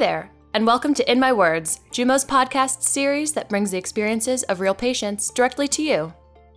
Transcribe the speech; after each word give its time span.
there, 0.00 0.30
and 0.54 0.66
welcome 0.66 0.94
to 0.94 1.12
In 1.12 1.20
My 1.20 1.30
Words, 1.30 1.80
Jumo's 1.92 2.24
podcast 2.24 2.82
series 2.82 3.34
that 3.34 3.50
brings 3.50 3.70
the 3.70 3.76
experiences 3.76 4.42
of 4.44 4.58
real 4.58 4.74
patients 4.74 5.30
directly 5.30 5.68
to 5.68 5.82
you. 5.82 6.14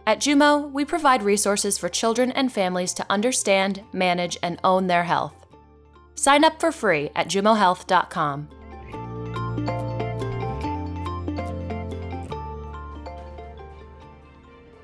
At 0.07 0.21
Jumo, 0.21 0.71
we 0.71 0.85
provide 0.85 1.21
resources 1.21 1.77
for 1.77 1.89
children 1.89 2.31
and 2.31 2.53
families 2.53 2.93
to 2.93 3.05
understand, 3.09 3.83
manage, 3.91 4.37
and 4.41 4.59
own 4.63 4.87
their 4.87 5.03
health. 5.03 5.45
Sign 6.15 6.45
up 6.45 6.57
for 6.61 6.71
free 6.71 7.09
at 7.17 7.27
jumohealth.com. 7.27 8.47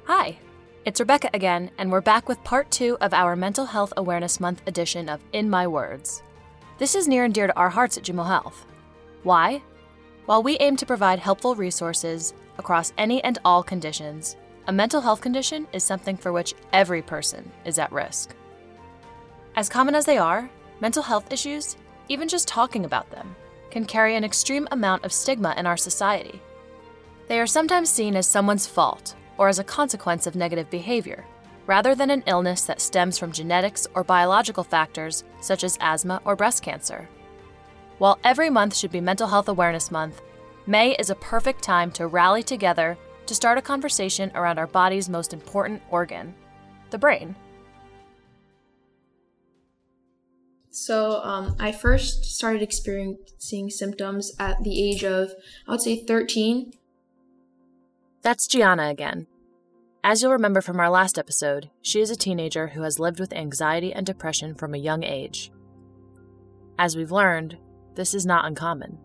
Hi, 0.03 0.37
it's 0.83 0.99
Rebecca 0.99 1.29
again, 1.33 1.71
and 1.77 1.93
we're 1.93 2.01
back 2.01 2.27
with 2.27 2.43
part 2.43 2.69
two 2.71 2.97
of 2.99 3.13
our 3.13 3.37
Mental 3.37 3.67
Health 3.67 3.93
Awareness 3.95 4.41
Month 4.41 4.63
edition 4.67 5.07
of 5.07 5.21
In 5.31 5.49
My 5.49 5.65
Words. 5.65 6.23
This 6.79 6.95
is 6.95 7.09
near 7.09 7.25
and 7.25 7.33
dear 7.33 7.47
to 7.47 7.57
our 7.57 7.67
hearts 7.67 7.97
at 7.97 8.05
Jumo 8.05 8.25
Health. 8.25 8.65
Why? 9.23 9.61
While 10.27 10.43
we 10.43 10.55
aim 10.59 10.77
to 10.77 10.85
provide 10.85 11.19
helpful 11.19 11.53
resources 11.53 12.33
across 12.57 12.93
any 12.97 13.21
and 13.21 13.37
all 13.43 13.63
conditions, 13.63 14.37
a 14.65 14.71
mental 14.71 15.01
health 15.01 15.19
condition 15.19 15.67
is 15.73 15.83
something 15.83 16.15
for 16.15 16.31
which 16.31 16.53
every 16.71 17.01
person 17.01 17.51
is 17.65 17.79
at 17.79 17.91
risk. 17.91 18.33
As 19.57 19.67
common 19.67 19.93
as 19.93 20.05
they 20.05 20.17
are, 20.17 20.49
mental 20.79 21.03
health 21.03 21.33
issues, 21.33 21.75
even 22.07 22.29
just 22.29 22.47
talking 22.47 22.85
about 22.85 23.11
them, 23.11 23.35
can 23.71 23.83
carry 23.83 24.15
an 24.15 24.23
extreme 24.23 24.65
amount 24.71 25.03
of 25.03 25.11
stigma 25.11 25.53
in 25.57 25.65
our 25.65 25.75
society. 25.75 26.41
They 27.27 27.41
are 27.41 27.47
sometimes 27.47 27.89
seen 27.89 28.15
as 28.15 28.25
someone's 28.25 28.67
fault 28.67 29.15
or 29.37 29.49
as 29.49 29.59
a 29.59 29.65
consequence 29.65 30.25
of 30.27 30.37
negative 30.37 30.69
behavior, 30.69 31.25
rather 31.69 31.93
than 31.93 32.09
an 32.09 32.23
illness 32.25 32.63
that 32.63 32.81
stems 32.81 33.19
from 33.19 33.31
genetics 33.31 33.85
or 33.93 34.03
biological 34.03 34.63
factors 34.63 35.23
such 35.39 35.63
as 35.63 35.77
asthma 35.81 36.19
or 36.25 36.35
breast 36.35 36.63
cancer. 36.63 37.07
While 37.99 38.17
every 38.23 38.49
month 38.49 38.75
should 38.75 38.91
be 38.91 38.99
Mental 38.99 39.27
Health 39.27 39.47
Awareness 39.47 39.91
Month, 39.91 40.19
May 40.65 40.95
is 40.95 41.11
a 41.11 41.15
perfect 41.15 41.61
time 41.61 41.91
to 41.91 42.07
rally 42.07 42.41
together 42.41 42.97
to 43.27 43.35
start 43.35 43.59
a 43.59 43.61
conversation 43.61 44.31
around 44.33 44.57
our 44.57 44.65
body's 44.65 45.09
most 45.09 45.31
important 45.31 45.79
organ, 45.91 46.33
the 46.89 46.97
brain. 46.97 47.35
So, 50.71 51.21
um, 51.21 51.55
I 51.59 51.71
first 51.71 52.25
started 52.25 52.63
experiencing 52.63 53.69
symptoms 53.69 54.31
at 54.39 54.63
the 54.63 54.89
age 54.89 55.03
of, 55.03 55.33
I 55.67 55.71
would 55.73 55.81
say, 55.81 56.03
13. 56.03 56.73
That's 58.23 58.47
Gianna 58.47 58.89
again. 58.89 59.27
As 60.03 60.21
you'll 60.21 60.31
remember 60.31 60.61
from 60.61 60.79
our 60.79 60.89
last 60.89 61.19
episode, 61.19 61.69
she 61.81 61.99
is 61.99 62.09
a 62.09 62.15
teenager 62.15 62.67
who 62.67 62.83
has 62.83 62.99
lived 62.99 63.19
with 63.19 63.33
anxiety 63.33 63.91
and 63.93 64.05
depression 64.05 64.55
from 64.55 64.73
a 64.73 64.77
young 64.77 65.03
age. 65.03 65.51
As 66.77 66.95
we've 66.95 67.11
learned, 67.11 67.57
this 67.95 68.13
is 68.13 68.25
not 68.25 68.45
uncommon. 68.45 68.97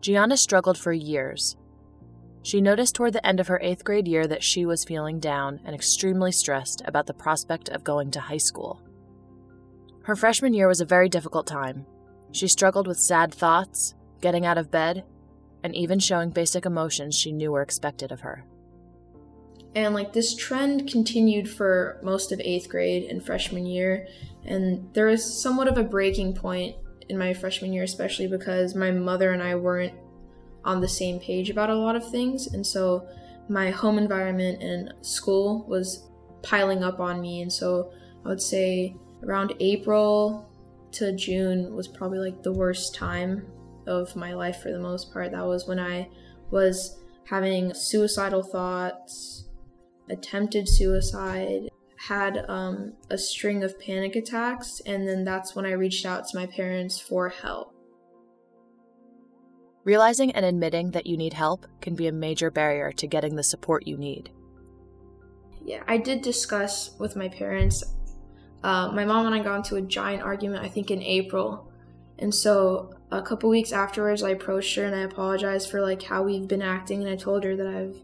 Gianna 0.00 0.36
struggled 0.36 0.78
for 0.78 0.92
years. 0.92 1.56
She 2.42 2.60
noticed 2.60 2.94
toward 2.94 3.12
the 3.12 3.26
end 3.26 3.40
of 3.40 3.48
her 3.48 3.58
eighth 3.60 3.82
grade 3.82 4.06
year 4.06 4.28
that 4.28 4.44
she 4.44 4.64
was 4.64 4.84
feeling 4.84 5.18
down 5.18 5.60
and 5.64 5.74
extremely 5.74 6.30
stressed 6.30 6.82
about 6.84 7.06
the 7.06 7.14
prospect 7.14 7.68
of 7.68 7.82
going 7.82 8.12
to 8.12 8.20
high 8.20 8.36
school. 8.36 8.80
Her 10.04 10.14
freshman 10.14 10.54
year 10.54 10.68
was 10.68 10.80
a 10.80 10.84
very 10.84 11.08
difficult 11.08 11.46
time. 11.46 11.86
She 12.30 12.46
struggled 12.46 12.86
with 12.86 12.98
sad 12.98 13.34
thoughts, 13.34 13.94
getting 14.20 14.46
out 14.46 14.58
of 14.58 14.70
bed, 14.70 15.04
and 15.64 15.74
even 15.74 15.98
showing 15.98 16.30
basic 16.30 16.66
emotions 16.66 17.16
she 17.16 17.32
knew 17.32 17.50
were 17.50 17.62
expected 17.62 18.12
of 18.12 18.20
her. 18.20 18.44
And 19.74 19.94
like 19.94 20.12
this 20.12 20.34
trend 20.34 20.90
continued 20.90 21.48
for 21.48 21.98
most 22.02 22.32
of 22.32 22.40
eighth 22.40 22.68
grade 22.68 23.04
and 23.10 23.24
freshman 23.24 23.66
year. 23.66 24.06
And 24.44 24.92
there 24.92 25.06
was 25.06 25.42
somewhat 25.42 25.68
of 25.68 25.78
a 25.78 25.84
breaking 25.84 26.34
point 26.34 26.76
in 27.08 27.16
my 27.16 27.32
freshman 27.32 27.72
year, 27.72 27.82
especially 27.82 28.26
because 28.26 28.74
my 28.74 28.90
mother 28.90 29.32
and 29.32 29.42
I 29.42 29.54
weren't 29.54 29.94
on 30.64 30.80
the 30.80 30.88
same 30.88 31.18
page 31.18 31.50
about 31.50 31.70
a 31.70 31.74
lot 31.74 31.96
of 31.96 32.08
things. 32.10 32.48
And 32.48 32.66
so 32.66 33.06
my 33.48 33.70
home 33.70 33.98
environment 33.98 34.62
and 34.62 34.92
school 35.00 35.64
was 35.66 36.08
piling 36.42 36.84
up 36.84 37.00
on 37.00 37.20
me. 37.20 37.42
And 37.42 37.52
so 37.52 37.92
I 38.24 38.28
would 38.28 38.42
say 38.42 38.96
around 39.22 39.54
April 39.60 40.48
to 40.92 41.12
June 41.12 41.74
was 41.74 41.88
probably 41.88 42.18
like 42.18 42.42
the 42.42 42.52
worst 42.52 42.94
time 42.94 43.46
of 43.86 44.14
my 44.14 44.34
life 44.34 44.62
for 44.62 44.70
the 44.70 44.78
most 44.78 45.12
part. 45.12 45.32
That 45.32 45.46
was 45.46 45.66
when 45.66 45.80
I 45.80 46.08
was 46.50 46.98
having 47.24 47.72
suicidal 47.74 48.42
thoughts, 48.42 49.41
attempted 50.12 50.68
suicide, 50.68 51.68
had 52.08 52.44
um, 52.48 52.92
a 53.10 53.18
string 53.18 53.62
of 53.62 53.78
panic 53.78 54.16
attacks, 54.16 54.80
and 54.86 55.06
then 55.06 55.24
that's 55.24 55.54
when 55.54 55.64
I 55.64 55.72
reached 55.72 56.04
out 56.04 56.26
to 56.28 56.38
my 56.38 56.46
parents 56.46 56.98
for 57.00 57.28
help. 57.28 57.74
Realizing 59.84 60.32
and 60.32 60.44
admitting 60.44 60.92
that 60.92 61.06
you 61.06 61.16
need 61.16 61.32
help 61.32 61.66
can 61.80 61.94
be 61.94 62.06
a 62.06 62.12
major 62.12 62.50
barrier 62.50 62.92
to 62.92 63.06
getting 63.06 63.36
the 63.36 63.42
support 63.42 63.86
you 63.86 63.96
need. 63.96 64.30
Yeah, 65.64 65.82
I 65.86 65.96
did 65.96 66.22
discuss 66.22 66.96
with 66.98 67.16
my 67.16 67.28
parents. 67.28 67.82
Uh, 68.62 68.90
my 68.92 69.04
mom 69.04 69.26
and 69.26 69.34
I 69.34 69.40
got 69.40 69.56
into 69.56 69.76
a 69.76 69.82
giant 69.82 70.22
argument, 70.22 70.64
I 70.64 70.68
think 70.68 70.90
in 70.90 71.02
April. 71.02 71.68
And 72.18 72.32
so 72.32 72.94
a 73.10 73.22
couple 73.22 73.48
weeks 73.50 73.72
afterwards, 73.72 74.22
I 74.22 74.30
approached 74.30 74.74
her 74.76 74.84
and 74.84 74.94
I 74.94 75.00
apologized 75.00 75.70
for 75.70 75.80
like 75.80 76.02
how 76.02 76.22
we've 76.22 76.46
been 76.46 76.62
acting, 76.62 77.02
and 77.02 77.10
I 77.10 77.16
told 77.16 77.44
her 77.44 77.56
that 77.56 77.66
I've 77.66 77.96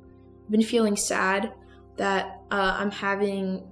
been 0.50 0.62
feeling 0.62 0.96
sad 0.96 1.52
that 1.98 2.40
uh, 2.50 2.76
I'm 2.78 2.90
having 2.90 3.62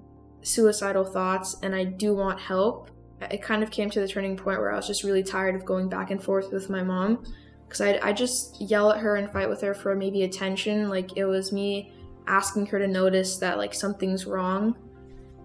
suicidal 0.42 1.04
thoughts 1.04 1.56
and 1.62 1.74
I 1.74 1.84
do 1.84 2.14
want 2.14 2.38
help. 2.38 2.90
It 3.30 3.42
kind 3.42 3.62
of 3.62 3.70
came 3.70 3.88
to 3.90 4.00
the 4.00 4.06
turning 4.06 4.36
point 4.36 4.58
where 4.58 4.72
I 4.72 4.76
was 4.76 4.86
just 4.86 5.02
really 5.02 5.22
tired 5.22 5.54
of 5.54 5.64
going 5.64 5.88
back 5.88 6.10
and 6.10 6.22
forth 6.22 6.52
with 6.52 6.68
my 6.68 6.82
mom 6.82 7.24
because 7.66 7.80
I, 7.80 7.98
I 8.02 8.12
just 8.12 8.60
yell 8.60 8.92
at 8.92 8.98
her 8.98 9.16
and 9.16 9.30
fight 9.30 9.48
with 9.48 9.60
her 9.62 9.74
for 9.74 9.94
maybe 9.96 10.22
attention. 10.22 10.88
Like 10.88 11.16
it 11.16 11.24
was 11.24 11.52
me 11.52 11.92
asking 12.26 12.66
her 12.66 12.78
to 12.78 12.86
notice 12.86 13.38
that 13.38 13.58
like 13.58 13.74
something's 13.74 14.26
wrong. 14.26 14.76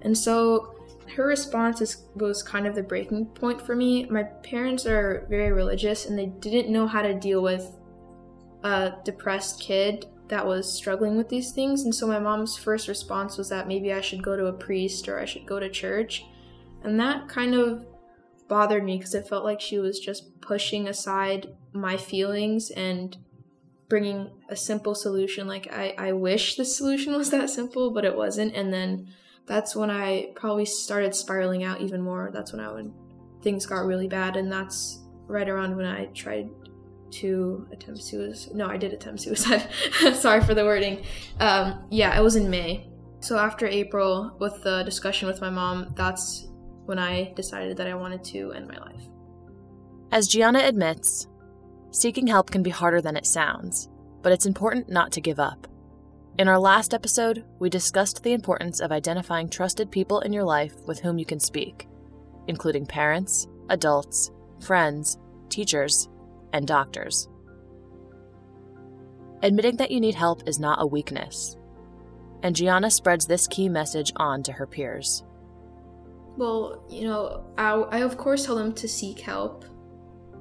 And 0.01 0.17
so 0.17 0.75
her 1.15 1.25
response 1.25 1.81
is, 1.81 2.05
was 2.15 2.43
kind 2.43 2.67
of 2.67 2.75
the 2.75 2.83
breaking 2.83 3.27
point 3.27 3.61
for 3.61 3.75
me. 3.75 4.05
My 4.05 4.23
parents 4.23 4.85
are 4.85 5.25
very 5.29 5.51
religious 5.51 6.05
and 6.05 6.17
they 6.17 6.27
didn't 6.27 6.71
know 6.71 6.87
how 6.87 7.01
to 7.01 7.13
deal 7.13 7.41
with 7.41 7.75
a 8.63 8.93
depressed 9.03 9.59
kid 9.59 10.05
that 10.31 10.47
was 10.47 10.71
struggling 10.71 11.17
with 11.17 11.27
these 11.27 11.51
things. 11.51 11.83
And 11.83 11.93
so 11.93 12.07
my 12.07 12.17
mom's 12.17 12.57
first 12.57 12.87
response 12.87 13.37
was 13.37 13.49
that 13.49 13.67
maybe 13.67 13.91
I 13.91 13.99
should 13.99 14.23
go 14.23 14.37
to 14.37 14.45
a 14.45 14.53
priest 14.53 15.09
or 15.09 15.19
I 15.19 15.25
should 15.25 15.45
go 15.45 15.59
to 15.59 15.69
church. 15.69 16.23
And 16.83 16.97
that 17.01 17.27
kind 17.27 17.53
of 17.53 17.85
bothered 18.47 18.85
me 18.85 18.97
because 18.97 19.13
it 19.13 19.27
felt 19.27 19.43
like 19.43 19.59
she 19.59 19.77
was 19.77 19.99
just 19.99 20.39
pushing 20.39 20.87
aside 20.87 21.53
my 21.73 21.97
feelings 21.97 22.71
and 22.71 23.17
bringing 23.89 24.31
a 24.47 24.55
simple 24.55 24.95
solution. 24.95 25.47
Like, 25.47 25.67
I, 25.69 25.95
I 25.97 26.13
wish 26.13 26.55
the 26.55 26.63
solution 26.63 27.11
was 27.17 27.29
that 27.31 27.49
simple, 27.49 27.91
but 27.91 28.05
it 28.05 28.15
wasn't. 28.15 28.55
And 28.55 28.73
then 28.73 29.09
that's 29.47 29.75
when 29.75 29.91
I 29.91 30.31
probably 30.33 30.65
started 30.65 31.13
spiraling 31.13 31.65
out 31.65 31.81
even 31.81 32.01
more. 32.01 32.31
That's 32.33 32.53
when 32.53 32.61
I 32.61 32.71
would, 32.71 32.93
things 33.41 33.65
got 33.65 33.85
really 33.85 34.07
bad. 34.07 34.37
And 34.37 34.49
that's 34.49 35.01
right 35.27 35.49
around 35.49 35.75
when 35.75 35.87
I 35.87 36.05
tried 36.05 36.49
to 37.13 37.67
attempt 37.71 38.01
suicide. 38.01 38.55
No, 38.55 38.67
I 38.67 38.77
did 38.77 38.93
attempt 38.93 39.21
suicide. 39.21 39.67
Sorry 40.13 40.41
for 40.41 40.53
the 40.53 40.63
wording. 40.63 41.03
Um, 41.39 41.85
yeah, 41.89 42.17
it 42.17 42.23
was 42.23 42.35
in 42.35 42.49
May. 42.49 42.87
So 43.19 43.37
after 43.37 43.67
April, 43.67 44.35
with 44.39 44.63
the 44.63 44.83
discussion 44.83 45.27
with 45.27 45.41
my 45.41 45.49
mom, 45.49 45.93
that's 45.95 46.47
when 46.85 46.97
I 46.97 47.33
decided 47.33 47.77
that 47.77 47.87
I 47.87 47.93
wanted 47.93 48.23
to 48.25 48.51
end 48.53 48.67
my 48.67 48.77
life. 48.77 49.03
As 50.11 50.27
Gianna 50.27 50.59
admits, 50.59 51.27
seeking 51.91 52.27
help 52.27 52.49
can 52.49 52.63
be 52.63 52.69
harder 52.69 53.01
than 53.01 53.15
it 53.15 53.25
sounds, 53.25 53.89
but 54.21 54.31
it's 54.31 54.45
important 54.45 54.89
not 54.89 55.11
to 55.13 55.21
give 55.21 55.39
up. 55.39 55.67
In 56.39 56.47
our 56.47 56.59
last 56.59 56.93
episode, 56.93 57.45
we 57.59 57.69
discussed 57.69 58.23
the 58.23 58.33
importance 58.33 58.79
of 58.79 58.91
identifying 58.91 59.49
trusted 59.49 59.91
people 59.91 60.21
in 60.21 60.33
your 60.33 60.43
life 60.43 60.73
with 60.87 60.99
whom 60.99 61.19
you 61.19 61.25
can 61.25 61.39
speak, 61.39 61.87
including 62.47 62.85
parents, 62.85 63.47
adults, 63.69 64.31
friends, 64.59 65.17
teachers, 65.49 66.09
and 66.53 66.67
doctors. 66.67 67.27
Admitting 69.43 69.77
that 69.77 69.91
you 69.91 69.99
need 69.99 70.15
help 70.15 70.47
is 70.47 70.59
not 70.59 70.81
a 70.81 70.85
weakness, 70.85 71.57
and 72.43 72.55
Gianna 72.55 72.91
spreads 72.91 73.25
this 73.25 73.47
key 73.47 73.69
message 73.69 74.11
on 74.15 74.43
to 74.43 74.51
her 74.51 74.67
peers. 74.67 75.23
Well, 76.37 76.83
you 76.89 77.03
know, 77.05 77.43
I, 77.57 77.71
I 77.71 77.99
of 77.99 78.17
course 78.17 78.45
tell 78.45 78.55
them 78.55 78.73
to 78.73 78.87
seek 78.87 79.19
help, 79.19 79.65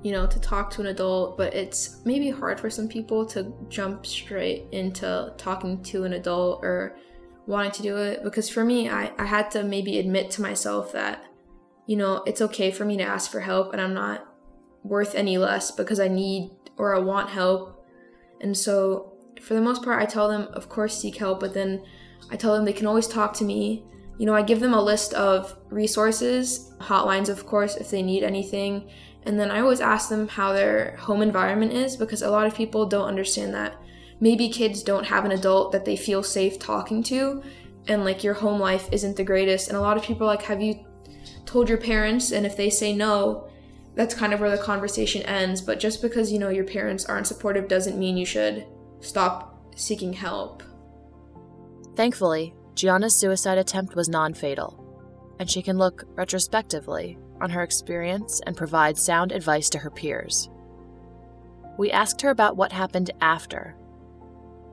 you 0.03 0.13
know, 0.13 0.27
to 0.27 0.39
talk 0.39 0.71
to 0.73 0.81
an 0.81 0.89
adult, 0.89 1.37
but 1.37 1.55
it's 1.55 2.01
maybe 2.05 2.31
hard 2.31 2.61
for 2.61 2.71
some 2.71 2.89
people 2.89 3.27
to 3.27 3.53
jump 3.69 4.07
straight 4.07 4.67
into 4.73 5.33
talking 5.37 5.83
to 5.85 6.05
an 6.05 6.13
adult 6.13 6.65
or 6.65 6.97
wanting 7.47 7.73
to 7.73 7.83
do 7.83 7.97
it 7.97 8.23
because 8.23 8.49
for 8.49 8.65
me, 8.65 8.89
I, 8.89 9.13
I 9.19 9.25
had 9.25 9.51
to 9.53 9.65
maybe 9.65 9.99
admit 9.99 10.31
to 10.33 10.43
myself 10.43 10.93
that, 10.93 11.25
you 11.87 11.97
know, 11.97 12.23
it's 12.27 12.41
okay 12.41 12.71
for 12.71 12.85
me 12.85 12.97
to 12.99 13.03
ask 13.03 13.31
for 13.31 13.41
help 13.41 13.73
and 13.73 13.81
I'm 13.81 13.95
not 13.95 14.27
worth 14.83 15.15
any 15.15 15.39
less 15.39 15.71
because 15.71 16.01
I 16.01 16.09
need 16.09 16.51
or 16.77 16.95
I 16.95 16.99
want 16.99 17.31
help. 17.31 17.85
And 18.41 18.57
so, 18.57 19.13
for 19.41 19.55
the 19.55 19.61
most 19.61 19.83
part, 19.83 20.03
I 20.03 20.07
tell 20.07 20.29
them, 20.29 20.49
of 20.53 20.69
course, 20.69 20.99
seek 20.99 21.17
help, 21.17 21.41
but 21.41 21.55
then 21.55 21.83
I 22.31 22.37
tell 22.37 22.55
them 22.55 22.65
they 22.65 22.73
can 22.73 22.87
always 22.87 23.07
talk 23.07 23.33
to 23.35 23.45
me. 23.45 23.85
you 24.19 24.27
know, 24.27 24.35
I 24.35 24.43
give 24.43 24.61
them 24.61 24.75
a 24.75 24.83
list 24.83 25.15
of 25.15 25.57
resources, 25.71 26.75
hotlines, 26.79 27.31
of 27.31 27.47
course, 27.47 27.77
if 27.77 27.91
they 27.91 28.03
need 28.03 28.23
anything. 28.23 28.91
And 29.23 29.41
then 29.41 29.51
I 29.51 29.61
always 29.61 29.81
ask 29.81 30.11
them 30.11 30.29
how 30.29 30.53
their 30.53 30.97
home 30.97 31.23
environment 31.23 31.73
is 31.73 31.97
because 31.97 32.21
a 32.21 32.31
lot 32.31 32.47
of 32.47 32.55
people 32.55 32.85
don't 32.85 33.09
understand 33.09 33.55
that. 33.55 33.81
Maybe 34.21 34.51
kids 34.51 34.83
don't 34.83 35.07
have 35.07 35.25
an 35.25 35.33
adult 35.33 35.73
that 35.73 35.87
they 35.87 35.97
feel 35.97 36.23
safe 36.23 36.59
talking 36.59 37.03
to, 37.05 37.43
and 37.89 38.05
like 38.05 38.23
your 38.23 38.35
home 38.35 38.61
life 38.61 38.89
isn't 38.93 39.17
the 39.17 39.25
greatest. 39.25 39.69
And 39.69 39.77
a 39.77 39.81
lot 39.81 39.97
of 39.97 40.03
people 40.03 40.27
like, 40.27 40.43
Have 40.43 40.61
you 40.61 40.85
told 41.47 41.69
your 41.69 41.79
parents? 41.79 42.31
And 42.31 42.45
if 42.45 42.57
they 42.57 42.69
say 42.69 42.93
no, 42.93 43.49
that's 43.95 44.15
kind 44.15 44.33
of 44.33 44.41
where 44.41 44.51
the 44.51 44.63
conversation 44.63 45.23
ends. 45.23 45.61
But 45.61 45.81
just 45.81 46.03
because 46.03 46.33
you 46.33 46.39
know 46.39 46.49
your 46.49 46.65
parents 46.65 47.05
aren't 47.05 47.27
supportive 47.27 47.69
doesn't 47.69 47.99
mean 47.99 48.17
you 48.17 48.27
should 48.27 48.67
stop 49.01 49.65
seeking 49.77 50.13
help. 50.13 50.63
Thankfully, 51.97 52.55
Gianna's 52.75 53.15
suicide 53.15 53.59
attempt 53.59 53.97
was 53.97 54.09
non 54.09 54.35
fatal, 54.35 55.35
and 55.39 55.51
she 55.51 55.63
can 55.63 55.79
look 55.79 56.05
retrospectively 56.15 57.19
on 57.41 57.51
her 57.51 57.63
experience 57.63 58.41
and 58.47 58.57
provide 58.57 58.97
sound 58.97 59.33
advice 59.33 59.69
to 59.71 59.79
her 59.79 59.91
peers. 59.91 60.49
We 61.79 61.91
asked 61.91 62.21
her 62.23 62.31
about 62.31 62.57
what 62.57 62.73
happened 62.73 63.11
after, 63.21 63.75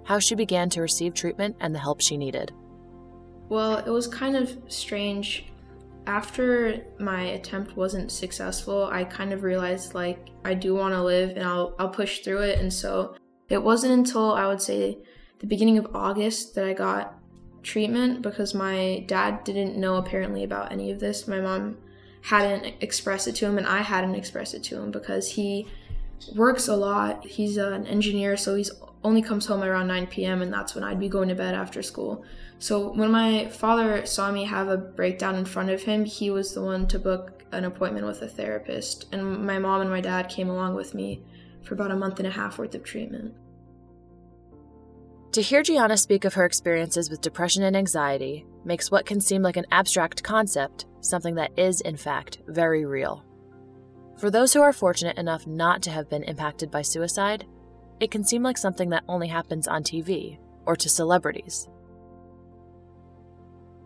how 0.04 0.20
she 0.20 0.36
began 0.36 0.70
to 0.72 0.82
receive 0.82 1.14
treatment 1.14 1.56
and 1.60 1.74
the 1.74 1.80
help 1.80 2.02
she 2.02 2.18
needed. 2.18 2.52
Well, 3.50 3.78
it 3.78 3.90
was 3.90 4.08
kind 4.08 4.36
of 4.36 4.58
strange. 4.68 5.46
After 6.08 6.86
my 7.00 7.22
attempt 7.22 7.78
wasn't 7.78 8.12
successful, 8.12 8.86
I 8.86 9.04
kind 9.04 9.34
of 9.34 9.44
realized 9.44 9.94
like 9.94 10.30
I 10.46 10.54
do 10.54 10.74
want 10.74 10.94
to 10.94 11.04
live 11.04 11.32
and 11.32 11.44
I'll 11.44 11.76
I'll 11.78 11.90
push 11.90 12.20
through 12.20 12.44
it 12.44 12.60
and 12.60 12.74
so 12.74 13.16
it 13.50 13.62
wasn't 13.62 13.94
until 13.94 14.34
I 14.34 14.48
would 14.48 14.62
say 14.62 14.98
the 15.40 15.48
beginning 15.48 15.78
of 15.78 15.94
August 15.94 16.56
that 16.56 16.66
I 16.66 16.74
got 16.74 17.20
treatment 17.62 18.22
because 18.22 18.54
my 18.54 19.04
dad 19.08 19.44
didn't 19.44 19.78
know 19.78 19.98
apparently 19.98 20.44
about 20.44 20.72
any 20.72 20.92
of 20.92 21.00
this. 21.00 21.28
My 21.28 21.42
mom 21.42 21.78
hadn't 22.22 22.76
expressed 22.82 23.28
it 23.28 23.36
to 23.36 23.46
him, 23.46 23.58
and 23.58 23.68
I 23.68 23.82
hadn't 23.82 24.16
expressed 24.16 24.54
it 24.54 24.64
to 24.64 24.82
him 24.82 24.92
because 24.92 25.32
he 25.32 25.68
works 26.36 26.68
a 26.68 26.76
lot. 26.76 27.26
He's 27.26 27.58
an 27.58 27.86
engineer, 27.88 28.38
so 28.38 28.56
he's 28.56 28.72
only 29.04 29.22
comes 29.22 29.46
home 29.46 29.64
around 29.64 29.88
9 29.88 30.08
p.m., 30.08 30.42
and 30.42 30.52
that's 30.52 30.76
when 30.76 30.84
I'd 30.84 31.00
be 31.00 31.10
going 31.10 31.30
to 31.30 31.36
bed 31.36 31.56
after 31.56 31.82
school. 31.82 32.26
So 32.60 32.92
when 32.92 33.12
my 33.12 33.48
father 33.48 34.06
saw 34.06 34.32
me 34.32 34.46
have 34.46 34.68
a 34.68 34.78
breakdown 34.78 35.36
in 35.36 35.46
front 35.46 35.70
of 35.70 35.84
him, 35.84 36.04
he 36.04 36.30
was 36.30 36.54
the 36.54 36.62
one 36.62 36.88
to 36.88 37.00
book 37.00 37.44
an 37.52 37.66
appointment 37.66 38.06
with 38.06 38.22
a 38.22 38.28
therapist, 38.28 39.06
and 39.14 39.46
my 39.46 39.60
mom 39.60 39.82
and 39.82 39.90
my 39.90 40.02
dad 40.02 40.30
came 40.30 40.50
along 40.50 40.76
with 40.76 40.94
me 40.94 41.24
for 41.62 41.76
about 41.76 41.92
a 41.92 41.96
month 41.96 42.20
and 42.20 42.28
a 42.28 42.32
half 42.32 42.58
worth 42.58 42.76
of 42.76 42.84
treatment. 42.84 43.34
To 45.34 45.42
hear 45.42 45.62
Gianna 45.62 45.98
speak 45.98 46.26
of 46.26 46.34
her 46.34 46.46
experiences 46.46 47.10
with 47.10 47.22
depression 47.22 47.64
and 47.64 47.78
anxiety 47.78 48.46
makes 48.66 48.90
what 48.90 49.06
can 49.06 49.22
seem 49.22 49.44
like 49.44 49.58
an 49.58 49.68
abstract 49.72 50.24
concept 50.24 50.86
something 51.02 51.36
that 51.36 51.52
is, 51.58 51.82
in 51.82 51.96
fact, 51.96 52.40
very 52.48 52.86
real. 52.86 53.24
For 54.18 54.32
those 54.32 54.54
who 54.54 54.62
are 54.62 54.74
fortunate 54.74 55.18
enough 55.18 55.46
not 55.46 55.82
to 55.84 55.92
have 55.92 56.10
been 56.10 56.24
impacted 56.24 56.72
by 56.72 56.82
suicide, 56.82 57.46
it 58.00 58.12
can 58.12 58.24
seem 58.24 58.44
like 58.44 58.58
something 58.58 58.90
that 58.90 59.04
only 59.08 59.28
happens 59.28 59.68
on 59.68 59.84
TV 59.84 60.38
or 60.66 60.76
to 60.76 60.90
celebrities. 60.90 61.68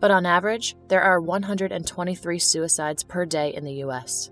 But 0.00 0.10
on 0.10 0.26
average, 0.26 0.74
there 0.88 1.02
are 1.02 1.20
123 1.20 2.38
suicides 2.38 3.04
per 3.04 3.24
day 3.24 3.54
in 3.54 3.64
the 3.64 3.84
US. 3.84 4.30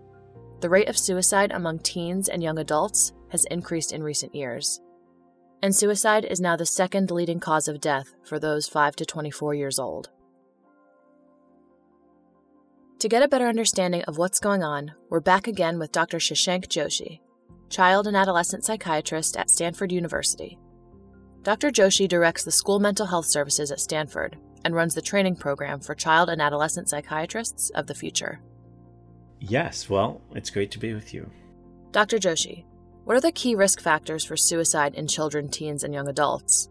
The 0.60 0.68
rate 0.68 0.88
of 0.88 0.98
suicide 0.98 1.52
among 1.52 1.78
teens 1.78 2.28
and 2.28 2.42
young 2.42 2.58
adults 2.58 3.12
has 3.28 3.44
increased 3.44 3.92
in 3.92 4.02
recent 4.02 4.34
years 4.34 4.80
and 5.62 5.74
suicide 5.74 6.24
is 6.24 6.40
now 6.40 6.56
the 6.56 6.66
second 6.66 7.10
leading 7.10 7.40
cause 7.40 7.68
of 7.68 7.80
death 7.80 8.14
for 8.24 8.38
those 8.38 8.68
5 8.68 8.96
to 8.96 9.04
24 9.04 9.54
years 9.54 9.78
old. 9.78 10.10
To 13.00 13.08
get 13.08 13.22
a 13.22 13.28
better 13.28 13.48
understanding 13.48 14.02
of 14.02 14.18
what's 14.18 14.38
going 14.38 14.62
on, 14.62 14.92
we're 15.08 15.20
back 15.20 15.46
again 15.46 15.78
with 15.78 15.90
Dr. 15.90 16.18
Shashank 16.18 16.66
Joshi, 16.66 17.20
child 17.70 18.06
and 18.06 18.14
adolescent 18.14 18.62
psychiatrist 18.62 19.38
at 19.38 19.48
Stanford 19.48 19.90
University. 19.90 20.58
Dr. 21.42 21.70
Joshi 21.70 22.06
directs 22.06 22.44
the 22.44 22.52
school 22.52 22.78
mental 22.78 23.06
health 23.06 23.24
services 23.24 23.70
at 23.70 23.80
Stanford 23.80 24.36
and 24.66 24.74
runs 24.74 24.94
the 24.94 25.00
training 25.00 25.36
program 25.36 25.80
for 25.80 25.94
child 25.94 26.28
and 26.28 26.42
adolescent 26.42 26.90
psychiatrists 26.90 27.70
of 27.70 27.86
the 27.86 27.94
future. 27.94 28.42
Yes, 29.38 29.88
well, 29.88 30.20
it's 30.32 30.50
great 30.50 30.70
to 30.72 30.78
be 30.78 30.92
with 30.92 31.14
you. 31.14 31.30
Dr. 31.92 32.18
Joshi, 32.18 32.66
what 33.04 33.16
are 33.16 33.22
the 33.22 33.32
key 33.32 33.54
risk 33.54 33.80
factors 33.80 34.26
for 34.26 34.36
suicide 34.36 34.94
in 34.94 35.06
children, 35.06 35.48
teens, 35.48 35.84
and 35.84 35.94
young 35.94 36.08
adults? 36.08 36.68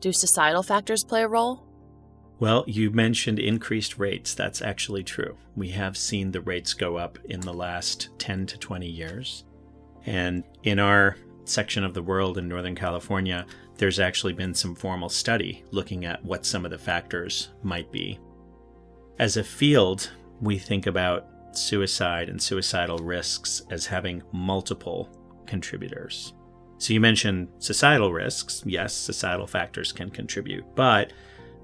Do 0.00 0.12
societal 0.12 0.64
factors 0.64 1.04
play 1.04 1.22
a 1.22 1.28
role? 1.28 1.65
Well, 2.38 2.64
you 2.66 2.90
mentioned 2.90 3.38
increased 3.38 3.98
rates. 3.98 4.34
That's 4.34 4.60
actually 4.60 5.04
true. 5.04 5.36
We 5.54 5.70
have 5.70 5.96
seen 5.96 6.30
the 6.30 6.42
rates 6.42 6.74
go 6.74 6.96
up 6.96 7.18
in 7.24 7.40
the 7.40 7.54
last 7.54 8.10
10 8.18 8.46
to 8.46 8.58
20 8.58 8.86
years. 8.86 9.44
And 10.04 10.44
in 10.62 10.78
our 10.78 11.16
section 11.44 11.82
of 11.82 11.94
the 11.94 12.02
world 12.02 12.36
in 12.36 12.46
Northern 12.46 12.74
California, 12.74 13.46
there's 13.78 14.00
actually 14.00 14.34
been 14.34 14.54
some 14.54 14.74
formal 14.74 15.08
study 15.08 15.64
looking 15.70 16.04
at 16.04 16.24
what 16.24 16.44
some 16.44 16.64
of 16.64 16.70
the 16.70 16.78
factors 16.78 17.50
might 17.62 17.90
be. 17.90 18.18
As 19.18 19.38
a 19.38 19.44
field, 19.44 20.10
we 20.40 20.58
think 20.58 20.86
about 20.86 21.26
suicide 21.52 22.28
and 22.28 22.40
suicidal 22.40 22.98
risks 22.98 23.62
as 23.70 23.86
having 23.86 24.22
multiple 24.32 25.08
contributors. 25.46 26.34
So 26.78 26.92
you 26.92 27.00
mentioned 27.00 27.48
societal 27.58 28.12
risks. 28.12 28.62
Yes, 28.66 28.94
societal 28.94 29.46
factors 29.46 29.92
can 29.92 30.10
contribute, 30.10 30.64
but 30.74 31.12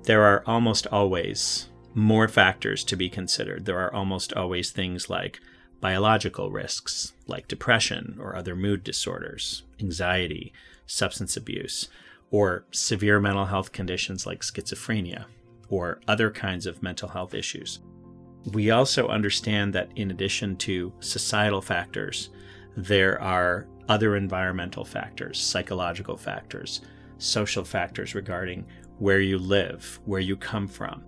there 0.04 0.22
are 0.22 0.42
almost 0.46 0.86
always 0.88 1.68
more 1.94 2.28
factors 2.28 2.84
to 2.84 2.96
be 2.96 3.08
considered. 3.08 3.64
There 3.64 3.78
are 3.78 3.94
almost 3.94 4.32
always 4.32 4.70
things 4.70 5.10
like 5.10 5.40
biological 5.80 6.50
risks, 6.50 7.12
like 7.26 7.48
depression 7.48 8.16
or 8.20 8.36
other 8.36 8.56
mood 8.56 8.84
disorders, 8.84 9.64
anxiety, 9.80 10.52
substance 10.86 11.36
abuse, 11.36 11.88
or 12.30 12.64
severe 12.70 13.20
mental 13.20 13.46
health 13.46 13.72
conditions 13.72 14.26
like 14.26 14.40
schizophrenia 14.40 15.26
or 15.68 16.00
other 16.08 16.30
kinds 16.30 16.66
of 16.66 16.82
mental 16.82 17.08
health 17.08 17.34
issues. 17.34 17.80
We 18.52 18.70
also 18.70 19.08
understand 19.08 19.72
that 19.74 19.90
in 19.96 20.10
addition 20.10 20.56
to 20.58 20.92
societal 21.00 21.60
factors, 21.60 22.30
there 22.76 23.20
are 23.20 23.66
other 23.88 24.16
environmental 24.16 24.84
factors, 24.84 25.38
psychological 25.40 26.16
factors, 26.16 26.80
social 27.18 27.64
factors 27.64 28.14
regarding 28.14 28.66
where 29.02 29.20
you 29.20 29.36
live, 29.36 29.98
where 30.04 30.20
you 30.20 30.36
come 30.36 30.68
from, 30.68 31.02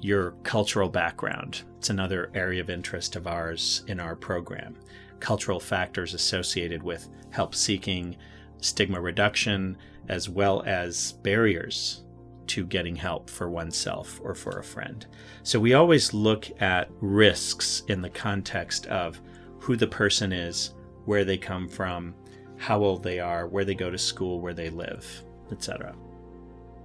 your 0.00 0.30
cultural 0.44 0.88
background. 0.88 1.64
It's 1.76 1.90
another 1.90 2.30
area 2.32 2.62
of 2.62 2.70
interest 2.70 3.16
of 3.16 3.26
ours 3.26 3.84
in 3.86 4.00
our 4.00 4.16
program. 4.16 4.78
Cultural 5.20 5.60
factors 5.60 6.14
associated 6.14 6.82
with 6.82 7.10
help 7.28 7.54
seeking, 7.54 8.16
stigma 8.62 8.98
reduction, 8.98 9.76
as 10.08 10.26
well 10.26 10.62
as 10.64 11.12
barriers 11.22 12.04
to 12.46 12.64
getting 12.64 12.96
help 12.96 13.28
for 13.28 13.50
oneself 13.50 14.22
or 14.24 14.34
for 14.34 14.58
a 14.58 14.64
friend. 14.64 15.04
So 15.42 15.60
we 15.60 15.74
always 15.74 16.14
look 16.14 16.50
at 16.62 16.88
risks 17.02 17.82
in 17.88 18.00
the 18.00 18.08
context 18.08 18.86
of 18.86 19.20
who 19.58 19.76
the 19.76 19.86
person 19.86 20.32
is, 20.32 20.72
where 21.04 21.26
they 21.26 21.36
come 21.36 21.68
from, 21.68 22.14
how 22.56 22.82
old 22.82 23.02
they 23.02 23.20
are, 23.20 23.46
where 23.46 23.66
they 23.66 23.74
go 23.74 23.90
to 23.90 23.98
school, 23.98 24.40
where 24.40 24.54
they 24.54 24.70
live, 24.70 25.06
etc. 25.52 25.94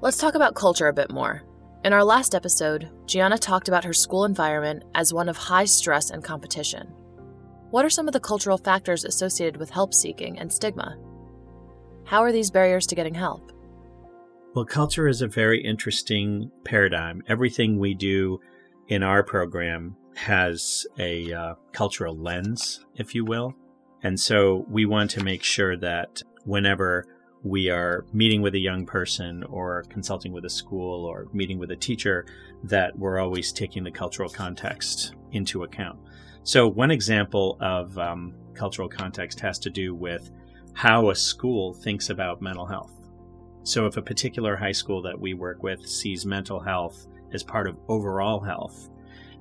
Let's 0.02 0.18
talk 0.18 0.36
about 0.36 0.56
culture 0.56 0.88
a 0.88 0.94
bit 0.94 1.12
more. 1.12 1.44
In 1.84 1.92
our 1.92 2.06
last 2.06 2.34
episode, 2.34 2.90
Gianna 3.06 3.38
talked 3.38 3.68
about 3.68 3.84
her 3.84 3.92
school 3.92 4.24
environment 4.24 4.84
as 4.96 5.14
one 5.14 5.28
of 5.28 5.36
high 5.36 5.66
stress 5.66 6.10
and 6.10 6.24
competition. 6.24 6.88
What 7.72 7.84
are 7.84 7.90
some 7.90 8.08
of 8.08 8.14
the 8.14 8.20
cultural 8.22 8.58
factors 8.58 9.04
associated 9.04 9.58
with 9.58 9.70
help 9.70 9.94
seeking 9.94 10.40
and 10.40 10.54
stigma? 10.54 10.98
How 12.06 12.24
are 12.24 12.32
these 12.32 12.50
barriers 12.50 12.88
to 12.88 12.96
getting 12.96 13.14
help? 13.14 13.52
Well, 14.56 14.64
culture 14.64 15.10
is 15.10 15.22
a 15.22 15.28
very 15.28 15.62
interesting 15.62 16.50
paradigm. 16.64 17.22
Everything 17.28 17.78
we 17.78 17.94
do 17.94 18.40
in 18.88 19.04
our 19.04 19.22
program 19.22 19.98
has 20.16 20.88
a 20.98 21.34
uh, 21.34 21.56
cultural 21.74 22.16
lens, 22.16 22.86
if 22.96 23.14
you 23.14 23.26
will. 23.26 23.54
And 24.02 24.18
so 24.18 24.66
we 24.70 24.86
want 24.86 25.12
to 25.12 25.24
make 25.26 25.44
sure 25.44 25.76
that 25.76 26.24
whenever 26.46 27.06
we 27.44 27.70
are 27.70 28.06
meeting 28.12 28.42
with 28.42 28.56
a 28.56 28.60
young 28.60 28.86
person 28.86 29.44
or 29.44 29.84
consulting 29.90 30.32
with 30.32 30.46
a 30.46 30.50
school 30.50 31.06
or 31.06 31.28
meeting 31.34 31.58
with 31.58 31.72
a 31.72 31.76
teacher, 31.76 32.26
that 32.64 32.98
we're 32.98 33.20
always 33.20 33.52
taking 33.52 33.84
the 33.84 33.92
cultural 33.92 34.30
context 34.30 35.14
into 35.32 35.64
account. 35.64 35.98
So, 36.44 36.68
one 36.68 36.92
example 36.92 37.58
of 37.62 37.98
um, 37.98 38.34
cultural 38.54 38.90
context 38.90 39.40
has 39.40 39.60
to 39.60 39.70
do 39.70 39.96
with 39.96 40.32
how 40.74 41.10
a 41.10 41.16
school 41.16 41.74
thinks 41.74 42.10
about 42.10 42.42
mental 42.42 42.66
health. 42.66 42.94
So, 43.64 43.86
if 43.86 43.98
a 43.98 44.02
particular 44.02 44.56
high 44.56 44.72
school 44.72 45.02
that 45.04 45.20
we 45.20 45.34
work 45.34 45.64
with 45.64 45.88
sees 45.88 46.26
mental 46.26 46.60
health 46.60 47.08
as 47.34 47.44
part 47.44 47.68
of 47.68 47.78
overall 47.88 48.40
health, 48.40 48.90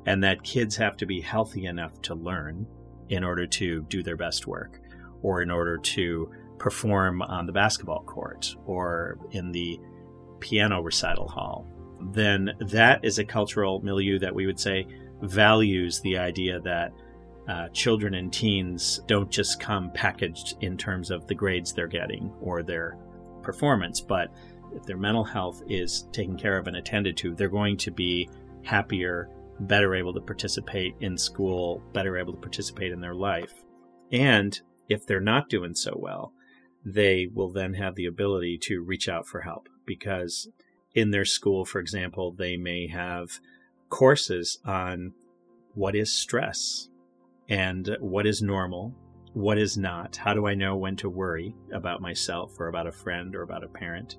and 0.06 0.22
that 0.22 0.42
kids 0.42 0.76
have 0.76 0.96
to 0.98 1.06
be 1.06 1.20
healthy 1.20 1.66
enough 1.66 2.00
to 2.02 2.14
learn, 2.14 2.66
in 3.08 3.24
order 3.24 3.46
to 3.46 3.82
do 3.84 4.02
their 4.02 4.16
best 4.16 4.46
work 4.46 4.80
or 5.22 5.42
in 5.42 5.50
order 5.50 5.78
to 5.78 6.30
perform 6.58 7.22
on 7.22 7.46
the 7.46 7.52
basketball 7.52 8.02
court 8.02 8.54
or 8.66 9.18
in 9.32 9.52
the 9.52 9.78
piano 10.40 10.80
recital 10.80 11.28
hall 11.28 11.66
then 12.12 12.52
that 12.60 13.04
is 13.04 13.18
a 13.18 13.24
cultural 13.24 13.80
milieu 13.80 14.18
that 14.18 14.34
we 14.34 14.46
would 14.46 14.58
say 14.58 14.86
values 15.22 16.00
the 16.00 16.16
idea 16.16 16.60
that 16.60 16.92
uh, 17.48 17.68
children 17.70 18.14
and 18.14 18.32
teens 18.32 19.00
don't 19.06 19.30
just 19.30 19.58
come 19.58 19.90
packaged 19.92 20.56
in 20.60 20.76
terms 20.76 21.10
of 21.10 21.26
the 21.26 21.34
grades 21.34 21.72
they're 21.72 21.86
getting 21.86 22.30
or 22.40 22.62
their 22.62 22.96
performance, 23.42 24.00
but 24.00 24.30
if 24.74 24.84
their 24.84 24.98
mental 24.98 25.24
health 25.24 25.62
is 25.66 26.02
taken 26.12 26.36
care 26.36 26.58
of 26.58 26.66
and 26.66 26.76
attended 26.76 27.16
to, 27.16 27.34
they're 27.34 27.48
going 27.48 27.76
to 27.78 27.90
be 27.90 28.28
happier, 28.62 29.30
better 29.60 29.94
able 29.94 30.12
to 30.12 30.20
participate 30.20 30.94
in 31.00 31.16
school, 31.16 31.82
better 31.94 32.18
able 32.18 32.34
to 32.34 32.40
participate 32.40 32.92
in 32.92 33.00
their 33.00 33.14
life. 33.14 33.54
And 34.12 34.60
if 34.90 35.06
they're 35.06 35.20
not 35.20 35.48
doing 35.48 35.74
so 35.74 35.94
well, 35.96 36.34
they 36.94 37.28
will 37.32 37.50
then 37.50 37.74
have 37.74 37.94
the 37.94 38.06
ability 38.06 38.58
to 38.58 38.82
reach 38.82 39.08
out 39.08 39.26
for 39.26 39.40
help 39.40 39.68
because 39.84 40.48
in 40.94 41.10
their 41.10 41.24
school, 41.24 41.64
for 41.64 41.80
example, 41.80 42.32
they 42.32 42.56
may 42.56 42.88
have 42.88 43.40
courses 43.88 44.58
on 44.64 45.12
what 45.74 45.94
is 45.94 46.10
stress 46.10 46.88
and 47.48 47.96
what 48.00 48.26
is 48.26 48.42
normal, 48.42 48.94
what 49.32 49.58
is 49.58 49.76
not. 49.76 50.16
How 50.16 50.34
do 50.34 50.46
I 50.46 50.54
know 50.54 50.76
when 50.76 50.96
to 50.96 51.08
worry 51.08 51.54
about 51.72 52.00
myself 52.00 52.58
or 52.58 52.68
about 52.68 52.86
a 52.86 52.92
friend 52.92 53.34
or 53.36 53.42
about 53.42 53.64
a 53.64 53.68
parent? 53.68 54.16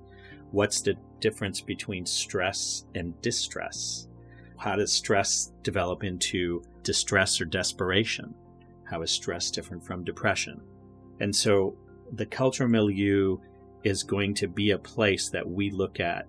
What's 0.52 0.80
the 0.80 0.94
difference 1.20 1.60
between 1.60 2.06
stress 2.06 2.84
and 2.94 3.20
distress? 3.20 4.08
How 4.56 4.76
does 4.76 4.92
stress 4.92 5.52
develop 5.62 6.04
into 6.04 6.62
distress 6.82 7.40
or 7.40 7.44
desperation? 7.46 8.34
How 8.84 9.02
is 9.02 9.10
stress 9.10 9.50
different 9.50 9.84
from 9.84 10.04
depression? 10.04 10.60
And 11.20 11.34
so 11.34 11.76
the 12.12 12.26
cultural 12.26 12.68
milieu 12.68 13.38
is 13.84 14.02
going 14.02 14.34
to 14.34 14.48
be 14.48 14.70
a 14.70 14.78
place 14.78 15.28
that 15.30 15.48
we 15.48 15.70
look 15.70 16.00
at 16.00 16.26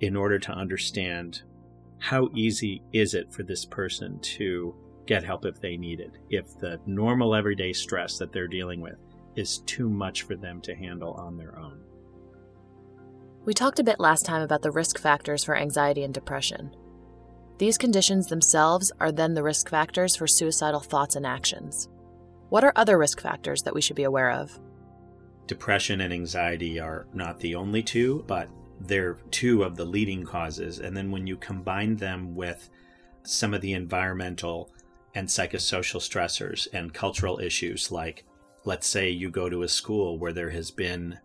in 0.00 0.16
order 0.16 0.38
to 0.38 0.52
understand 0.52 1.42
how 1.98 2.30
easy 2.34 2.82
is 2.92 3.14
it 3.14 3.32
for 3.32 3.42
this 3.42 3.64
person 3.64 4.18
to 4.20 4.74
get 5.06 5.22
help 5.24 5.44
if 5.44 5.60
they 5.60 5.76
need 5.76 6.00
it, 6.00 6.12
if 6.30 6.58
the 6.58 6.80
normal 6.86 7.34
everyday 7.34 7.72
stress 7.72 8.18
that 8.18 8.32
they're 8.32 8.48
dealing 8.48 8.80
with 8.80 8.98
is 9.36 9.58
too 9.66 9.88
much 9.88 10.22
for 10.22 10.36
them 10.36 10.60
to 10.62 10.74
handle 10.74 11.12
on 11.14 11.36
their 11.36 11.58
own. 11.58 11.80
We 13.44 13.54
talked 13.54 13.78
a 13.78 13.84
bit 13.84 14.00
last 14.00 14.24
time 14.24 14.42
about 14.42 14.62
the 14.62 14.70
risk 14.70 14.98
factors 14.98 15.44
for 15.44 15.56
anxiety 15.56 16.02
and 16.04 16.12
depression. 16.12 16.74
These 17.58 17.78
conditions 17.78 18.26
themselves 18.26 18.90
are 19.00 19.12
then 19.12 19.34
the 19.34 19.42
risk 19.42 19.68
factors 19.68 20.16
for 20.16 20.26
suicidal 20.26 20.80
thoughts 20.80 21.16
and 21.16 21.26
actions. 21.26 21.88
What 22.48 22.64
are 22.64 22.72
other 22.74 22.98
risk 22.98 23.20
factors 23.20 23.62
that 23.62 23.74
we 23.74 23.80
should 23.80 23.96
be 23.96 24.04
aware 24.04 24.30
of? 24.30 24.58
Depression 25.50 26.02
and 26.02 26.12
anxiety 26.12 26.78
are 26.78 27.08
not 27.12 27.40
the 27.40 27.56
only 27.56 27.82
two, 27.82 28.22
but 28.28 28.48
they're 28.82 29.18
two 29.32 29.64
of 29.64 29.74
the 29.74 29.84
leading 29.84 30.24
causes. 30.24 30.78
And 30.78 30.96
then 30.96 31.10
when 31.10 31.26
you 31.26 31.36
combine 31.36 31.96
them 31.96 32.36
with 32.36 32.70
some 33.24 33.52
of 33.52 33.60
the 33.60 33.72
environmental 33.72 34.70
and 35.12 35.26
psychosocial 35.26 35.98
stressors 35.98 36.68
and 36.72 36.94
cultural 36.94 37.40
issues, 37.40 37.90
like 37.90 38.24
let's 38.64 38.86
say 38.86 39.10
you 39.10 39.28
go 39.28 39.50
to 39.50 39.64
a 39.64 39.68
school 39.68 40.20
where 40.20 40.32
there 40.32 40.50
has 40.50 40.70
been 40.70 41.18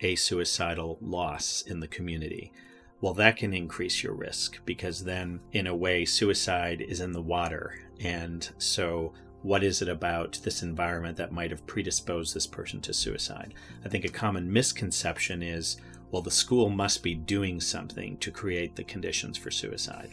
a 0.00 0.16
suicidal 0.16 0.98
loss 1.00 1.62
in 1.62 1.78
the 1.78 1.86
community. 1.86 2.52
Well, 3.00 3.14
that 3.14 3.36
can 3.36 3.54
increase 3.54 4.02
your 4.02 4.14
risk 4.14 4.58
because 4.64 5.04
then, 5.04 5.38
in 5.52 5.68
a 5.68 5.76
way, 5.76 6.04
suicide 6.04 6.80
is 6.80 6.98
in 6.98 7.12
the 7.12 7.22
water. 7.22 7.78
And 8.00 8.50
so, 8.58 9.12
what 9.42 9.62
is 9.62 9.80
it 9.82 9.88
about 9.88 10.40
this 10.42 10.62
environment 10.62 11.16
that 11.16 11.32
might 11.32 11.50
have 11.50 11.66
predisposed 11.66 12.34
this 12.34 12.46
person 12.46 12.80
to 12.82 12.92
suicide? 12.92 13.54
I 13.84 13.88
think 13.88 14.04
a 14.04 14.08
common 14.08 14.52
misconception 14.52 15.42
is 15.42 15.76
well, 16.10 16.22
the 16.22 16.30
school 16.30 16.70
must 16.70 17.02
be 17.02 17.14
doing 17.14 17.60
something 17.60 18.16
to 18.18 18.30
create 18.30 18.76
the 18.76 18.84
conditions 18.84 19.36
for 19.36 19.50
suicide. 19.50 20.10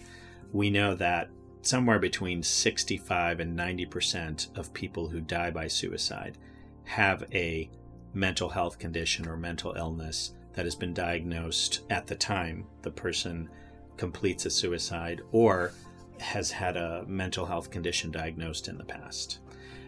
We 0.51 0.70
know 0.70 0.94
that 0.96 1.29
somewhere 1.62 2.00
between 2.00 2.44
65 2.44 3.39
and 3.39 3.58
90% 3.58 4.58
of 4.58 4.74
people 4.74 5.08
who 5.08 5.22
die 5.22 5.51
by 5.51 5.67
suicide 5.67 6.38
have 6.84 7.24
a 7.34 7.70
mental 8.13 8.50
health 8.50 8.77
condition 8.77 9.27
or 9.27 9.38
mental 9.38 9.74
illness 9.74 10.34
that 10.53 10.65
has 10.65 10.75
been 10.75 10.94
diagnosed 10.94 11.82
at 11.89 12.08
the 12.08 12.15
time 12.15 12.65
the 12.82 12.91
person 12.91 13.50
completes 13.98 14.46
a 14.46 14.50
suicide 14.50 15.22
or 15.32 15.72
has 16.19 16.51
had 16.51 16.77
a 16.77 17.03
mental 17.07 17.45
health 17.45 17.72
condition 17.72 18.12
diagnosed 18.12 18.67
in 18.67 18.77
the 18.77 18.84
past. 18.84 19.39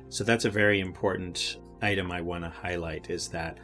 So 0.09 0.23
that's 0.23 0.45
a 0.45 0.49
very 0.49 0.79
important 0.79 1.57
item 1.81 2.11
I 2.11 2.21
want 2.21 2.43
to 2.43 2.49
highlight 2.49 3.09
is 3.09 3.27
that 3.29 3.57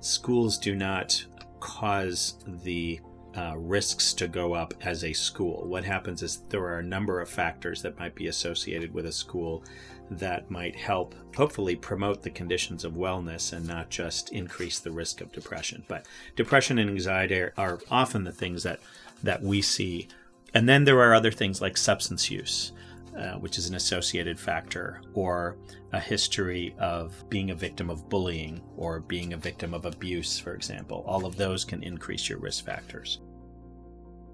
schools 0.00 0.58
do 0.58 0.74
not 0.74 1.24
cause 1.60 2.36
the 2.46 3.00
uh, 3.36 3.54
risks 3.56 4.12
to 4.14 4.26
go 4.26 4.54
up 4.54 4.74
as 4.80 5.04
a 5.04 5.12
school. 5.12 5.64
What 5.66 5.84
happens 5.84 6.22
is 6.22 6.42
there 6.48 6.64
are 6.64 6.78
a 6.78 6.84
number 6.84 7.20
of 7.20 7.28
factors 7.28 7.82
that 7.82 7.98
might 7.98 8.14
be 8.14 8.26
associated 8.26 8.92
with 8.92 9.06
a 9.06 9.12
school 9.12 9.62
that 10.10 10.50
might 10.50 10.74
help, 10.74 11.14
hopefully, 11.36 11.76
promote 11.76 12.22
the 12.22 12.30
conditions 12.30 12.84
of 12.84 12.94
wellness 12.94 13.52
and 13.52 13.66
not 13.66 13.88
just 13.88 14.32
increase 14.32 14.80
the 14.80 14.90
risk 14.90 15.20
of 15.20 15.30
depression. 15.30 15.84
But 15.86 16.06
depression 16.34 16.78
and 16.78 16.90
anxiety 16.90 17.44
are 17.56 17.78
often 17.90 18.24
the 18.24 18.32
things 18.32 18.64
that 18.64 18.80
that 19.22 19.42
we 19.42 19.62
see. 19.62 20.08
And 20.54 20.68
then 20.68 20.84
there 20.84 21.00
are 21.00 21.14
other 21.14 21.30
things 21.30 21.60
like 21.60 21.76
substance 21.76 22.30
use. 22.30 22.72
Uh, 23.16 23.34
which 23.34 23.58
is 23.58 23.68
an 23.68 23.74
associated 23.74 24.38
factor, 24.38 25.02
or 25.14 25.56
a 25.92 25.98
history 25.98 26.74
of 26.78 27.12
being 27.28 27.50
a 27.50 27.54
victim 27.54 27.90
of 27.90 28.08
bullying 28.08 28.62
or 28.76 29.00
being 29.00 29.32
a 29.32 29.36
victim 29.36 29.74
of 29.74 29.84
abuse, 29.84 30.38
for 30.38 30.54
example. 30.54 31.04
All 31.06 31.26
of 31.26 31.36
those 31.36 31.64
can 31.64 31.82
increase 31.82 32.28
your 32.28 32.38
risk 32.38 32.64
factors. 32.64 33.20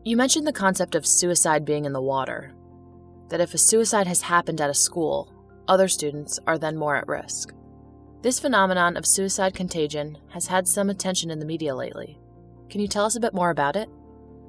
You 0.05 0.17
mentioned 0.17 0.47
the 0.47 0.53
concept 0.53 0.95
of 0.95 1.07
suicide 1.07 1.65
being 1.65 1.87
in 1.87 1.95
the 1.95 2.03
water. 2.03 2.53
That 3.31 3.41
if 3.41 3.55
a 3.55 3.59
suicide 3.59 4.07
has 4.07 4.21
happened 4.21 4.61
at 4.61 4.71
a 4.71 4.75
school, 4.75 5.33
other 5.67 5.89
students 5.89 6.39
are 6.47 6.59
then 6.59 6.77
more 6.77 6.97
at 6.97 7.09
risk. 7.09 7.55
This 8.21 8.39
phenomenon 8.39 8.99
of 8.99 9.07
suicide 9.07 9.55
contagion 9.55 10.19
has 10.29 10.47
had 10.47 10.69
some 10.69 10.91
attention 10.91 11.31
in 11.31 11.41
the 11.41 11.47
media 11.47 11.75
lately. 11.75 12.21
Can 12.69 12.83
you 12.83 12.89
tell 12.89 13.07
us 13.07 13.17
a 13.17 13.21
bit 13.21 13.35
more 13.35 13.51
about 13.51 13.75
it? 13.75 13.89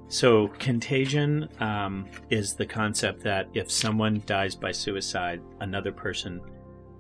So, 0.10 0.48
contagion 0.60 1.50
um, 1.60 2.08
is 2.30 2.54
the 2.54 2.66
concept 2.66 3.22
that 3.24 3.50
if 3.54 3.70
someone 3.70 4.24
dies 4.26 4.56
by 4.56 4.72
suicide, 4.72 5.42
another 5.60 5.92
person 5.92 6.40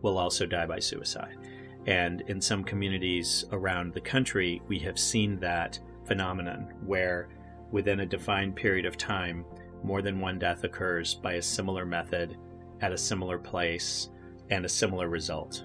will 0.01 0.17
also 0.17 0.45
die 0.45 0.65
by 0.65 0.79
suicide. 0.79 1.37
And 1.85 2.21
in 2.27 2.41
some 2.41 2.65
communities 2.65 3.45
around 3.53 3.93
the 3.93 4.01
country, 4.01 4.61
we 4.67 4.77
have 4.79 4.99
seen 4.99 5.39
that 5.39 5.79
phenomenon 6.05 6.73
where 6.85 7.29
within 7.71 8.01
a 8.01 8.05
defined 8.05 8.57
period 8.57 8.85
of 8.85 8.97
time, 8.97 9.45
more 9.83 10.01
than 10.01 10.19
one 10.19 10.37
death 10.37 10.65
occurs 10.65 11.15
by 11.15 11.33
a 11.33 11.41
similar 11.41 11.85
method 11.85 12.37
at 12.81 12.91
a 12.91 12.97
similar 12.97 13.37
place 13.37 14.09
and 14.49 14.65
a 14.65 14.69
similar 14.69 15.07
result. 15.07 15.63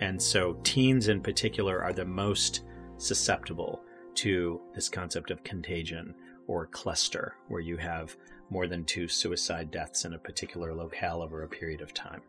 And 0.00 0.20
so, 0.20 0.58
teens 0.62 1.08
in 1.08 1.20
particular 1.20 1.82
are 1.82 1.92
the 1.92 2.06
most 2.06 2.62
susceptible 2.96 3.82
to 4.14 4.60
this 4.74 4.88
concept 4.88 5.30
of 5.30 5.44
contagion 5.44 6.14
or 6.48 6.66
cluster, 6.66 7.36
where 7.46 7.60
you 7.60 7.76
have 7.76 8.16
more 8.50 8.66
than 8.66 8.84
two 8.84 9.06
suicide 9.06 9.70
deaths 9.70 10.04
in 10.04 10.14
a 10.14 10.18
particular 10.18 10.74
locale 10.74 11.22
over 11.22 11.44
a 11.44 11.48
period 11.48 11.80
of 11.80 11.94
time. 11.94 12.22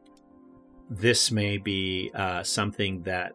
This 0.90 1.32
may 1.32 1.58
be 1.58 2.12
uh, 2.14 2.44
something 2.44 3.02
that 3.04 3.34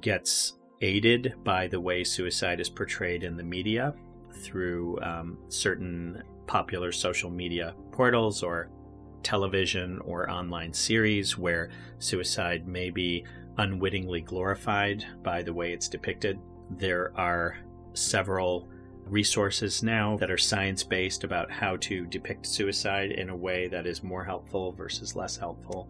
gets 0.00 0.54
aided 0.80 1.34
by 1.44 1.66
the 1.66 1.80
way 1.80 2.04
suicide 2.04 2.60
is 2.60 2.68
portrayed 2.68 3.24
in 3.24 3.36
the 3.36 3.42
media 3.42 3.94
through 4.32 4.98
um, 5.00 5.38
certain 5.48 6.22
popular 6.46 6.92
social 6.92 7.30
media 7.30 7.74
portals 7.90 8.42
or 8.42 8.70
television 9.22 9.98
or 10.04 10.30
online 10.30 10.72
series 10.72 11.36
where 11.36 11.70
suicide 11.98 12.66
may 12.66 12.90
be 12.90 13.24
unwittingly 13.58 14.20
glorified 14.20 15.04
by 15.22 15.42
the 15.42 15.52
way 15.52 15.72
it's 15.72 15.88
depicted. 15.88 16.38
There 16.70 17.12
are 17.16 17.58
several 17.94 18.68
resources 19.10 19.82
now 19.82 20.16
that 20.18 20.30
are 20.30 20.38
science 20.38 20.82
based 20.82 21.24
about 21.24 21.50
how 21.50 21.76
to 21.76 22.06
depict 22.06 22.46
suicide 22.46 23.12
in 23.12 23.30
a 23.30 23.36
way 23.36 23.68
that 23.68 23.86
is 23.86 24.02
more 24.02 24.24
helpful 24.24 24.72
versus 24.72 25.16
less 25.16 25.36
helpful, 25.36 25.88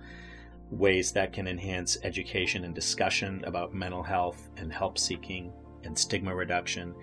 ways 0.71 1.13
that 1.13 1.33
can 1.33 1.49
enhance 1.49 1.99
education 2.03 2.65
and 2.65 2.75
discussion 2.75 3.43
about 3.45 3.75
mental 3.75 4.03
health 4.03 4.49
and 4.57 4.73
help 4.73 4.99
seeking 4.99 5.53
and 5.85 5.99
stigma 5.99 6.35
reduction, 6.35 6.95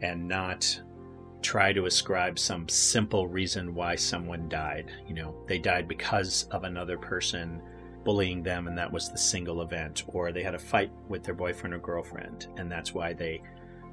and 0.00 0.26
not 0.26 0.80
try 1.42 1.72
to 1.72 1.86
ascribe 1.86 2.38
some 2.38 2.68
simple 2.68 3.26
reason 3.26 3.74
why 3.74 3.94
someone 3.96 4.48
died. 4.48 4.90
You 5.08 5.14
know, 5.14 5.44
they 5.46 5.58
died 5.58 5.88
because 5.88 6.46
of 6.50 6.64
another 6.64 6.98
person 6.98 7.62
bullying 8.04 8.42
them 8.42 8.66
and 8.66 8.76
that 8.78 8.90
was 8.90 9.10
the 9.10 9.18
single 9.18 9.62
event, 9.62 10.04
or 10.08 10.32
they 10.32 10.42
had 10.42 10.54
a 10.54 10.58
fight 10.58 10.90
with 11.08 11.22
their 11.22 11.34
boyfriend 11.34 11.74
or 11.74 11.78
girlfriend 11.78 12.46
and 12.56 12.70
that's 12.70 12.94
why 12.94 13.12
they 13.12 13.42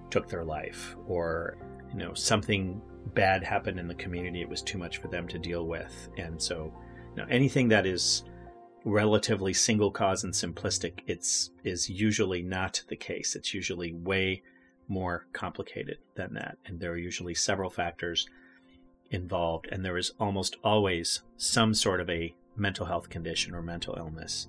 took 0.10 0.28
their 0.28 0.44
life, 0.44 0.96
or 1.08 1.58
you 1.92 1.98
know 1.98 2.14
something 2.14 2.82
bad 3.14 3.44
happened 3.44 3.80
in 3.80 3.88
the 3.88 3.96
community; 3.96 4.42
it 4.42 4.50
was 4.50 4.62
too 4.62 4.78
much 4.78 4.98
for 4.98 5.08
them 5.08 5.28
to 5.28 5.40
deal 5.40 5.68
with, 5.68 6.10
and 6.18 6.42
so 6.42 6.74
you 7.16 7.22
know 7.22 7.28
anything 7.30 7.68
that 7.70 7.86
is 7.86 8.24
relatively 8.86 9.54
single 9.54 9.92
cause 9.92 10.24
and 10.24 10.34
simplistic, 10.34 11.00
it's 11.08 11.52
is 11.64 11.90
usually 11.90 12.42
not 12.42 12.84
the 12.88 12.96
case. 12.96 13.36
It's 13.36 13.54
usually 13.54 13.94
way 13.94 14.42
more 14.88 15.28
complicated 15.34 15.98
than 16.16 16.34
that, 16.36 16.58
and 16.66 16.80
there 16.80 16.92
are 16.92 16.98
usually 16.98 17.36
several 17.36 17.70
factors 17.70 18.28
involved, 19.12 19.68
and 19.72 19.84
there 19.84 19.98
is 19.98 20.14
almost 20.20 20.56
always 20.64 21.22
some 21.36 21.74
sort 21.74 22.00
of 22.00 22.10
a 22.10 22.34
mental 22.56 22.86
health 22.86 23.10
condition 23.10 23.54
or 23.54 23.62
mental 23.62 23.96
illness, 23.98 24.48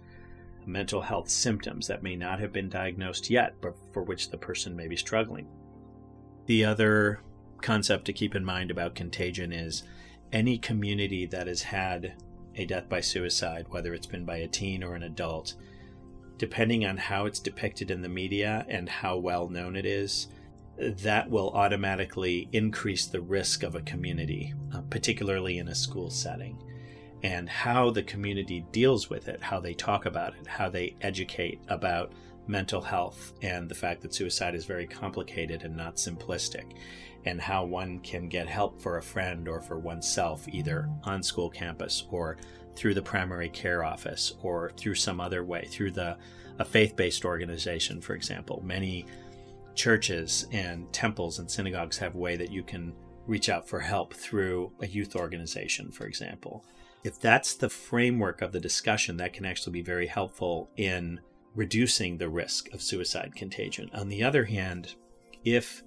mental 0.66 1.00
health 1.00 1.28
symptoms 1.28 1.86
that 1.86 2.02
may 2.02 2.16
not 2.16 2.40
have 2.40 2.52
been 2.52 2.68
diagnosed 2.68 3.30
yet, 3.30 3.54
but 3.60 3.74
for 3.92 4.02
which 4.02 4.30
the 4.30 4.38
person 4.38 4.76
may 4.76 4.88
be 4.88 4.96
struggling. 4.96 5.46
The 6.46 6.64
other 6.64 7.20
concept 7.60 8.04
to 8.06 8.12
keep 8.12 8.34
in 8.34 8.44
mind 8.44 8.70
about 8.70 8.94
contagion 8.94 9.52
is 9.52 9.82
any 10.32 10.58
community 10.58 11.26
that 11.26 11.46
has 11.46 11.62
had 11.62 12.14
a 12.54 12.64
death 12.64 12.88
by 12.88 13.00
suicide, 13.00 13.66
whether 13.70 13.94
it's 13.94 14.06
been 14.06 14.24
by 14.24 14.38
a 14.38 14.48
teen 14.48 14.82
or 14.82 14.94
an 14.94 15.02
adult, 15.02 15.54
depending 16.36 16.84
on 16.84 16.96
how 16.96 17.26
it's 17.26 17.40
depicted 17.40 17.90
in 17.90 18.02
the 18.02 18.08
media 18.08 18.66
and 18.68 18.88
how 18.88 19.16
well 19.16 19.48
known 19.48 19.76
it 19.76 19.86
is, 19.86 20.28
that 20.78 21.28
will 21.28 21.50
automatically 21.50 22.48
increase 22.52 23.06
the 23.06 23.20
risk 23.20 23.62
of 23.62 23.74
a 23.74 23.82
community, 23.82 24.54
uh, 24.74 24.80
particularly 24.90 25.58
in 25.58 25.68
a 25.68 25.74
school 25.74 26.10
setting. 26.10 26.62
And 27.22 27.48
how 27.48 27.90
the 27.90 28.02
community 28.02 28.64
deals 28.70 29.10
with 29.10 29.28
it, 29.28 29.42
how 29.42 29.58
they 29.60 29.74
talk 29.74 30.06
about 30.06 30.34
it, 30.34 30.46
how 30.46 30.68
they 30.68 30.94
educate 31.00 31.60
about 31.68 32.12
mental 32.46 32.80
health 32.80 33.32
and 33.42 33.68
the 33.68 33.74
fact 33.74 34.00
that 34.02 34.14
suicide 34.14 34.54
is 34.54 34.64
very 34.64 34.86
complicated 34.86 35.64
and 35.64 35.76
not 35.76 35.96
simplistic, 35.96 36.72
and 37.24 37.40
how 37.40 37.64
one 37.64 37.98
can 37.98 38.28
get 38.28 38.46
help 38.48 38.80
for 38.80 38.96
a 38.96 39.02
friend 39.02 39.48
or 39.48 39.60
for 39.60 39.78
oneself, 39.78 40.48
either 40.48 40.88
on 41.04 41.22
school 41.22 41.50
campus 41.50 42.06
or 42.10 42.38
through 42.76 42.94
the 42.94 43.02
primary 43.02 43.48
care 43.48 43.84
office 43.84 44.34
or 44.42 44.70
through 44.76 44.94
some 44.94 45.20
other 45.20 45.44
way, 45.44 45.66
through 45.68 45.90
the 45.90 46.16
a 46.60 46.64
faith-based 46.64 47.24
organization, 47.24 48.00
for 48.00 48.14
example. 48.14 48.62
Many 48.64 49.06
churches 49.74 50.46
and 50.52 50.92
temples 50.92 51.38
and 51.38 51.50
synagogues 51.50 51.98
have 51.98 52.14
a 52.14 52.18
way 52.18 52.36
that 52.36 52.50
you 52.50 52.62
can 52.62 52.94
reach 53.26 53.48
out 53.48 53.68
for 53.68 53.78
help 53.78 54.14
through 54.14 54.72
a 54.80 54.86
youth 54.86 55.14
organization, 55.14 55.92
for 55.92 56.06
example. 56.06 56.64
If 57.04 57.20
that's 57.20 57.54
the 57.54 57.70
framework 57.70 58.42
of 58.42 58.52
the 58.52 58.60
discussion, 58.60 59.16
that 59.18 59.32
can 59.32 59.44
actually 59.44 59.72
be 59.72 59.82
very 59.82 60.06
helpful 60.06 60.70
in 60.76 61.20
reducing 61.54 62.18
the 62.18 62.28
risk 62.28 62.72
of 62.72 62.82
suicide 62.82 63.34
contagion. 63.34 63.90
On 63.92 64.08
the 64.08 64.22
other 64.22 64.44
hand, 64.44 64.94
if 65.44 65.82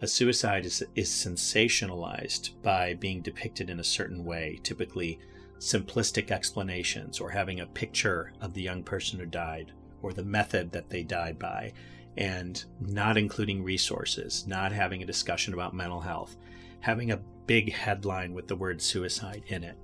a 0.00 0.06
suicide 0.06 0.64
is, 0.64 0.82
is 0.94 1.08
sensationalized 1.08 2.60
by 2.62 2.94
being 2.94 3.22
depicted 3.22 3.70
in 3.70 3.80
a 3.80 3.84
certain 3.84 4.24
way, 4.24 4.60
typically 4.62 5.18
simplistic 5.58 6.30
explanations 6.30 7.20
or 7.20 7.30
having 7.30 7.60
a 7.60 7.66
picture 7.66 8.32
of 8.40 8.54
the 8.54 8.62
young 8.62 8.82
person 8.82 9.18
who 9.18 9.26
died 9.26 9.72
or 10.02 10.12
the 10.12 10.24
method 10.24 10.70
that 10.70 10.88
they 10.88 11.02
died 11.02 11.38
by, 11.38 11.72
and 12.16 12.64
not 12.80 13.16
including 13.16 13.62
resources, 13.62 14.46
not 14.46 14.70
having 14.70 15.02
a 15.02 15.06
discussion 15.06 15.52
about 15.54 15.74
mental 15.74 16.00
health, 16.00 16.36
having 16.80 17.10
a 17.10 17.20
big 17.46 17.72
headline 17.72 18.34
with 18.34 18.46
the 18.46 18.56
word 18.56 18.80
suicide 18.80 19.42
in 19.48 19.64
it. 19.64 19.76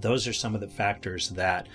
Those 0.00 0.28
are 0.28 0.32
some 0.32 0.54
of 0.54 0.60
the 0.60 0.68
factors 0.68 1.30
that 1.30 1.66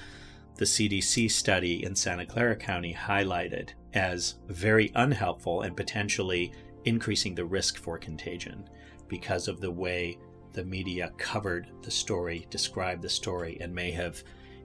the 0.56 0.66
CDC 0.66 1.32
study 1.32 1.84
in 1.84 1.96
Santa 1.96 2.26
Clara 2.26 2.56
County 2.56 2.94
highlighted 2.94 3.70
as 3.94 4.36
very 4.48 4.92
unhelpful 4.96 5.62
and 5.62 5.76
potentially 5.76 6.52
increasing 6.86 7.36
the 7.36 7.46
risk 7.46 7.78
for 7.78 7.98
contagion 7.98 8.68
because 9.08 9.48
of 9.48 9.60
the 9.60 9.72
way 9.72 10.18
the 10.54 10.64
media 10.64 11.12
covered 11.18 11.72
the 11.82 11.92
story, 11.92 12.46
described 12.50 13.02
the 13.02 13.10
story, 13.10 13.58
and 13.60 13.74
may 13.74 13.92
have 13.92 14.24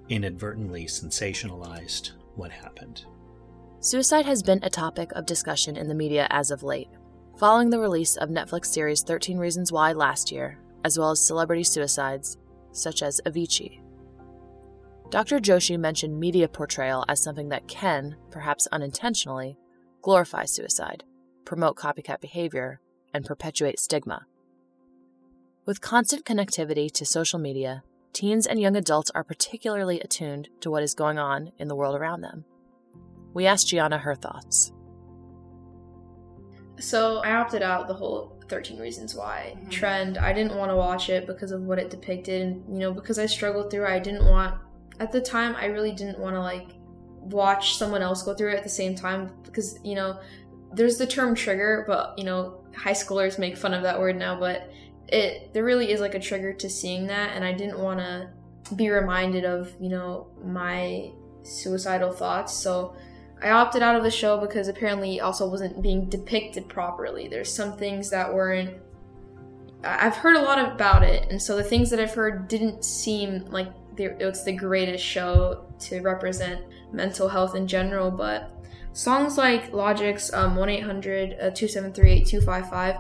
inadvertently 0.09 0.85
sensationalized 0.87 2.13
what 2.35 2.51
happened. 2.51 3.05
Suicide 3.81 4.27
has 4.27 4.43
been 4.43 4.61
a 4.63 4.71
topic 4.71 5.11
of 5.13 5.25
discussion 5.27 5.77
in 5.77 5.89
the 5.89 5.95
media 5.95 6.27
as 6.31 6.51
of 6.51 6.63
late, 6.63 6.89
following 7.39 7.71
the 7.71 7.79
release 7.79 8.17
of 8.17 8.29
Netflix 8.29 8.67
series 8.67 9.03
13 9.03 9.39
Reasons 9.39 9.73
Why 9.73 9.93
last 9.93 10.31
year, 10.31 10.59
as 10.85 10.99
well 10.99 11.11
as 11.11 11.21
celebrity 11.25 11.65
suicides, 11.65 12.37
such 12.73 13.03
as 13.03 13.21
Avicii. 13.27 13.81
Dr. 15.11 15.39
Joshi 15.39 15.79
mentioned 15.79 16.21
media 16.21 16.49
portrayal 16.49 17.05
as 17.09 17.23
something 17.23 17.49
that 17.49 17.67
can, 17.67 18.17
perhaps 18.31 18.69
unintentionally, 18.71 19.57
glorify 20.03 20.45
suicide, 20.45 21.05
promote 21.45 21.77
copycat 21.77 22.21
behavior, 22.21 22.81
and 23.15 23.25
perpetuate 23.25 23.81
stigma. 23.81 24.27
With 25.65 25.81
constant 25.81 26.25
connectivity 26.25 26.91
to 26.93 27.07
social 27.07 27.39
media, 27.39 27.83
teens 28.13 28.47
and 28.47 28.61
young 28.61 28.77
adults 28.77 29.11
are 29.15 29.25
particularly 29.25 30.01
attuned 30.01 30.49
to 30.61 30.71
what 30.71 30.83
is 30.83 30.95
going 30.95 31.19
on 31.19 31.53
in 31.59 31.69
the 31.69 31.77
world 31.77 31.97
around 31.97 32.21
them. 32.21 32.45
We 33.33 33.47
asked 33.47 33.69
Gianna 33.69 33.99
her 33.99 34.15
thoughts. 34.15 34.73
So 36.81 37.19
I 37.19 37.33
opted 37.33 37.63
out 37.63 37.89
the 37.89 37.95
whole 37.95 38.38
13 38.49 38.79
Reasons 38.79 39.15
Why 39.15 39.55
mm-hmm. 39.57 39.71
trend. 39.71 40.19
I 40.19 40.33
didn't 40.33 40.57
want 40.57 40.71
to 40.71 40.77
watch 40.77 41.09
it 41.09 41.27
because 41.27 41.53
of 41.53 41.63
what 41.63 41.79
it 41.79 41.91
depicted. 41.91 42.43
And, 42.43 42.73
you 42.73 42.79
know, 42.79 42.93
because 42.93 43.19
I 43.19 43.27
struggled 43.27 43.71
through 43.71 43.85
it, 43.85 43.91
I 43.91 43.99
didn't 43.99 44.25
want, 44.25 44.55
at 45.01 45.13
the 45.13 45.21
time, 45.21 45.55
I 45.57 45.67
really 45.67 45.93
didn't 45.93 46.19
want 46.19 46.35
to, 46.37 46.41
like, 46.41 46.69
watch 47.21 47.77
someone 47.77 48.03
else 48.03 48.23
go 48.23 48.35
through 48.35 48.53
it 48.53 48.57
at 48.57 48.63
the 48.63 48.69
same 48.69 48.95
time 48.95 49.31
because, 49.45 49.79
you 49.85 49.95
know, 49.95 50.21
there's 50.73 50.99
the 50.99 51.07
term 51.07 51.35
trigger, 51.35 51.85
but, 51.87 52.19
you 52.19 52.25
know, 52.25 52.65
high 52.77 52.93
schoolers 52.93 53.39
make 53.39 53.57
fun 53.57 53.75
of 53.75 53.83
that 53.83 53.99
word 53.99 54.17
now, 54.17 54.39
but 54.39 54.71
it, 55.09 55.53
there 55.55 55.65
really 55.65 55.91
is 55.91 56.01
like 56.01 56.15
a 56.15 56.21
trigger 56.21 56.53
to 56.53 56.69
seeing 56.69 57.07
that. 57.07 57.35
And 57.35 57.45
I 57.45 57.53
didn't 57.53 57.79
want 57.79 58.01
to 58.01 58.31
be 58.75 58.91
reminded 58.91 59.45
of, 59.45 59.75
you 59.81 59.89
know, 59.89 60.29
my 60.45 61.11
suicidal 61.43 62.13
thoughts. 62.13 62.53
So, 62.53 62.97
I 63.43 63.51
opted 63.51 63.83
out 63.83 63.97
of 63.97 64.03
the 64.03 64.11
show 64.11 64.39
because 64.39 64.69
apparently 64.69 65.21
also 65.21 65.49
wasn't 65.49 65.81
being 65.83 66.09
depicted 66.09 66.69
properly. 66.69 67.29
There's 67.29 67.53
some 67.53 67.77
things 67.77 68.11
that 68.11 68.33
weren't. 68.33 68.75
I've 69.85 70.17
heard 70.17 70.37
a 70.37 70.43
lot 70.43 70.73
about 70.73 71.05
it, 71.05 71.31
and 71.31 71.41
so 71.41 71.57
the 71.57 71.63
things 71.63 71.89
that 71.91 72.01
I've 72.01 72.15
heard 72.15 72.49
didn't 72.49 72.85
seem 72.85 73.45
like 73.47 73.69
it's 73.97 74.43
the 74.45 74.53
greatest 74.53 75.05
show 75.05 75.67
to 75.81 76.01
represent 76.01 76.63
mental 76.93 77.29
health 77.29 77.55
in 77.55 77.69
general. 77.69 78.11
But 78.11 78.51
songs 78.93 79.39
like 79.39 79.73
Logic's 79.73 80.33
um, 80.33 80.57
1 80.57 80.69
800 80.69 81.31
273 81.31 82.11
8255 82.11 82.97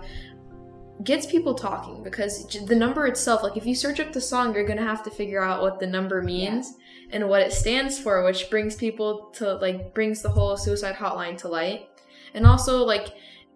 gets 1.04 1.26
people 1.26 1.54
talking 1.54 2.02
because 2.02 2.46
the 2.66 2.74
number 2.76 3.06
itself, 3.06 3.42
like 3.42 3.56
if 3.56 3.66
you 3.66 3.74
search 3.74 3.98
up 3.98 4.12
the 4.12 4.20
song, 4.20 4.54
you're 4.54 4.66
to 4.66 4.82
have 4.82 5.02
to 5.02 5.10
figure 5.10 5.42
out 5.42 5.62
what 5.62 5.80
the 5.80 5.86
number 5.86 6.22
means. 6.22 6.74
Yeah 6.78 6.84
and 7.10 7.28
what 7.28 7.42
it 7.42 7.52
stands 7.52 7.98
for, 7.98 8.24
which 8.24 8.50
brings 8.50 8.76
people 8.76 9.30
to 9.34 9.54
like 9.54 9.94
brings 9.94 10.22
the 10.22 10.28
whole 10.28 10.56
suicide 10.56 10.94
hotline 10.94 11.36
to 11.38 11.48
light. 11.48 11.88
And 12.34 12.46
also 12.46 12.84
like 12.84 13.08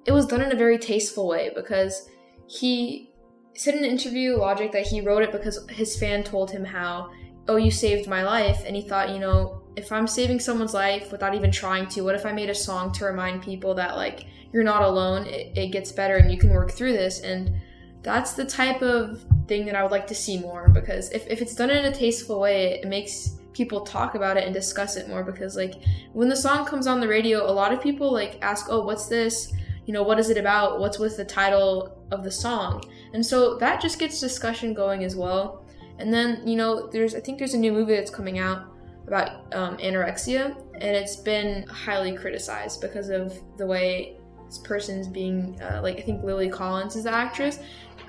it 0.05 0.13
was 0.13 0.27
done 0.27 0.41
in 0.41 0.53
a 0.53 0.57
very 0.57 0.79
tasteful 0.79 1.29
way 1.29 1.51
because 1.55 2.09
he 2.47 3.13
said 3.55 3.75
in 3.75 3.85
an 3.85 3.91
interview 3.91 4.37
logic 4.37 4.73
that 4.73 4.87
he 4.87 5.01
wrote 5.01 5.23
it 5.23 5.33
because 5.33 5.67
his 5.71 5.99
fan 5.99 6.25
told 6.25 6.51
him 6.51 6.65
how 6.65 7.11
oh 7.49 7.57
you 7.57 7.71
saved 7.71 8.09
my 8.09 8.23
life 8.23 8.63
and 8.67 8.75
he 8.75 8.83
thought 8.83 9.11
you 9.11 9.19
know 9.19 9.63
if 9.77 9.93
i'm 9.93 10.07
saving 10.07 10.41
someone's 10.41 10.75
life 10.75 11.13
without 11.13 11.35
even 11.35 11.51
trying 11.51 11.87
to 11.87 12.03
what 12.03 12.15
if 12.15 12.25
i 12.25 12.33
made 12.33 12.49
a 12.49 12.55
song 12.55 12.91
to 12.93 13.05
remind 13.05 13.43
people 13.43 13.75
that 13.75 13.97
like 13.97 14.27
you're 14.53 14.65
not 14.65 14.83
alone 14.83 15.27
it, 15.27 15.57
it 15.57 15.69
gets 15.69 15.93
better 15.93 16.17
and 16.17 16.31
you 16.31 16.39
can 16.39 16.51
work 16.51 16.71
through 16.71 16.93
this 16.93 17.21
and 17.21 17.55
that's 18.03 18.33
the 18.33 18.45
type 18.45 18.81
of 18.81 19.25
thing 19.47 19.67
that 19.67 19.75
i 19.75 19.83
would 19.83 19.93
like 19.93 20.07
to 20.07 20.15
see 20.15 20.39
more 20.39 20.69
because 20.71 21.11
if, 21.11 21.27
if 21.27 21.43
it's 21.43 21.55
done 21.55 21.71
in 21.71 21.85
a 21.85 21.95
tasteful 21.95 22.41
way 22.41 22.81
it 22.81 22.89
makes 22.89 23.39
people 23.53 23.83
talk 23.83 24.15
about 24.15 24.37
it 24.37 24.45
and 24.45 24.55
discuss 24.55 24.97
it 24.97 25.09
more 25.09 25.23
because 25.23 25.57
like 25.57 25.75
when 26.13 26.29
the 26.29 26.37
song 26.37 26.65
comes 26.65 26.87
on 26.87 27.01
the 27.01 27.09
radio 27.09 27.49
a 27.49 27.53
lot 27.53 27.73
of 27.73 27.83
people 27.83 28.13
like 28.13 28.39
ask 28.43 28.67
oh 28.71 28.85
what's 28.85 29.07
this? 29.09 29.53
You 29.87 29.93
know 29.93 30.03
what 30.03 30.19
is 30.19 30.31
it 30.31 30.39
about? 30.39 30.79
What's 30.79 30.99
with 30.99 31.17
the 31.17 31.25
title 31.25 31.99
of 32.11 32.25
the 32.25 32.31
song? 32.31 32.85
And 33.15 33.25
so 33.25 33.57
that 33.59 33.81
just 33.81 33.99
gets 33.99 34.21
discussion 34.21 34.75
going 34.75 35.05
as 35.05 35.17
well. 35.17 35.65
And 35.99 36.13
then 36.13 36.47
you 36.47 36.57
know 36.57 36.89
there's 36.89 37.15
i 37.15 37.21
think 37.21 37.39
there's 37.39 37.55
a 37.55 37.59
new 37.59 37.73
movie 37.73 37.95
that's 37.95 38.11
coming 38.11 38.39
out 38.39 38.67
about 39.07 39.53
um, 39.55 39.77
anorexia 39.79 40.57
and 40.75 40.97
it's 40.97 41.17
been 41.17 41.67
highly 41.67 42.17
criticized 42.17 42.81
because 42.81 43.09
of 43.09 43.39
the 43.59 43.67
way 43.67 44.17
this 44.47 44.59
person's 44.59 45.09
being 45.09 45.61
uh, 45.61 45.81
like 45.83 45.99
i 45.99 46.01
think 46.01 46.23
lily 46.23 46.49
collins 46.49 46.97
is 46.97 47.05
the 47.05 47.15
actress. 47.15 47.59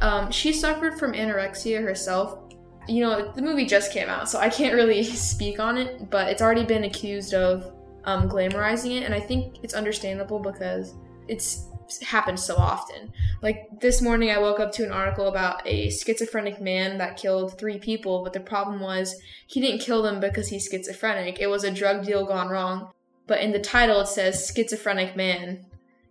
Um, 0.02 0.32
she 0.32 0.52
suffered 0.52 1.00
from 1.00 1.14
anorexia 1.14 1.82
herself 1.82 2.43
you 2.88 3.02
know, 3.02 3.32
the 3.32 3.42
movie 3.42 3.66
just 3.66 3.92
came 3.92 4.10
out, 4.10 4.30
so 4.30 4.40
I 4.40 4.50
can't 4.50 4.76
really 4.76 5.04
speak 5.32 5.60
on 5.60 5.78
it, 5.78 6.10
but 6.10 6.30
it's 6.30 6.42
already 6.42 6.66
been 6.66 6.84
accused 6.84 7.34
of 7.34 7.72
um, 8.06 8.30
glamorizing 8.30 8.98
it, 8.98 9.04
and 9.04 9.14
I 9.14 9.20
think 9.20 9.58
it's 9.64 9.74
understandable 9.74 10.40
because 10.40 10.94
it's 11.28 11.68
happened 12.02 12.40
so 12.40 12.56
often. 12.56 13.12
Like 13.42 13.68
this 13.80 14.02
morning, 14.02 14.32
I 14.32 14.38
woke 14.38 14.60
up 14.60 14.72
to 14.74 14.84
an 14.84 14.92
article 14.92 15.28
about 15.28 15.66
a 15.66 15.90
schizophrenic 15.90 16.62
man 16.62 16.98
that 16.98 17.18
killed 17.18 17.58
three 17.58 17.78
people, 17.78 18.24
but 18.24 18.34
the 18.34 18.40
problem 18.40 18.80
was 18.80 19.16
he 19.48 19.62
didn't 19.62 19.82
kill 19.82 20.02
them 20.02 20.20
because 20.20 20.48
he's 20.50 20.68
schizophrenic. 20.68 21.40
It 21.40 21.48
was 21.48 21.64
a 21.64 21.72
drug 21.72 22.06
deal 22.06 22.26
gone 22.26 22.50
wrong. 22.50 22.92
But 23.28 23.42
in 23.42 23.52
the 23.52 23.60
title, 23.60 24.02
it 24.02 24.08
says 24.08 24.52
schizophrenic 24.54 25.16
man 25.16 25.66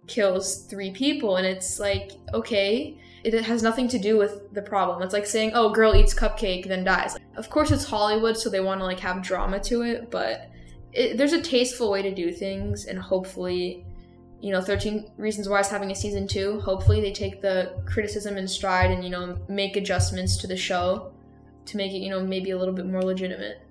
kills 0.06 0.64
three 0.66 0.90
people, 0.90 1.36
and 1.36 1.46
it's 1.46 1.78
like, 1.78 2.12
okay, 2.32 2.98
it 3.24 3.44
has 3.44 3.62
nothing 3.62 3.88
to 3.88 3.98
do 3.98 4.18
with 4.18 4.52
the 4.52 4.62
problem. 4.62 5.02
It's 5.02 5.12
like 5.12 5.26
saying, 5.26 5.52
"Oh, 5.54 5.70
girl 5.70 5.94
eats 5.94 6.14
cupcake 6.14 6.66
then 6.66 6.84
dies." 6.84 7.16
Of 7.36 7.50
course, 7.50 7.70
it's 7.70 7.84
Hollywood, 7.84 8.36
so 8.36 8.50
they 8.50 8.60
want 8.60 8.80
to 8.80 8.84
like 8.84 9.00
have 9.00 9.22
drama 9.22 9.60
to 9.60 9.82
it, 9.82 10.10
but 10.10 10.50
it, 10.92 11.16
there's 11.16 11.32
a 11.32 11.40
tasteful 11.40 11.90
way 11.90 12.02
to 12.02 12.14
do 12.14 12.32
things, 12.32 12.86
and 12.86 12.98
hopefully, 12.98 13.84
you 14.42 14.50
know 14.50 14.60
13 14.60 15.10
reasons 15.16 15.48
why 15.48 15.60
is 15.60 15.68
having 15.68 15.90
a 15.92 15.94
season 15.94 16.26
two 16.26 16.60
hopefully 16.60 17.00
they 17.00 17.12
take 17.12 17.40
the 17.40 17.80
criticism 17.86 18.36
in 18.36 18.46
stride 18.46 18.90
and 18.90 19.04
you 19.04 19.08
know 19.08 19.38
make 19.48 19.76
adjustments 19.76 20.36
to 20.36 20.48
the 20.48 20.56
show 20.56 21.12
to 21.64 21.76
make 21.76 21.92
it 21.92 21.98
you 21.98 22.10
know 22.10 22.20
maybe 22.20 22.50
a 22.50 22.58
little 22.58 22.74
bit 22.74 22.84
more 22.84 23.02
legitimate 23.02 23.62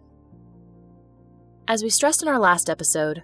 as 1.67 1.83
we 1.83 1.89
stressed 1.89 2.23
in 2.23 2.29
our 2.29 2.39
last 2.39 2.69
episode 2.69 3.21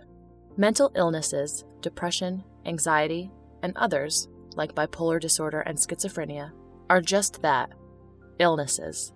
mental 0.58 0.92
illnesses 0.96 1.63
depression 1.82 2.44
anxiety 2.66 3.32
and 3.63 3.76
others 3.78 4.28
like 4.58 4.76
bipolar 4.76 5.20
disorder 5.20 5.62
and 5.62 5.78
schizophrenia 5.78 6.52
are 6.89 7.02
just 7.02 7.41
that 7.41 7.72
illnesses 8.39 9.13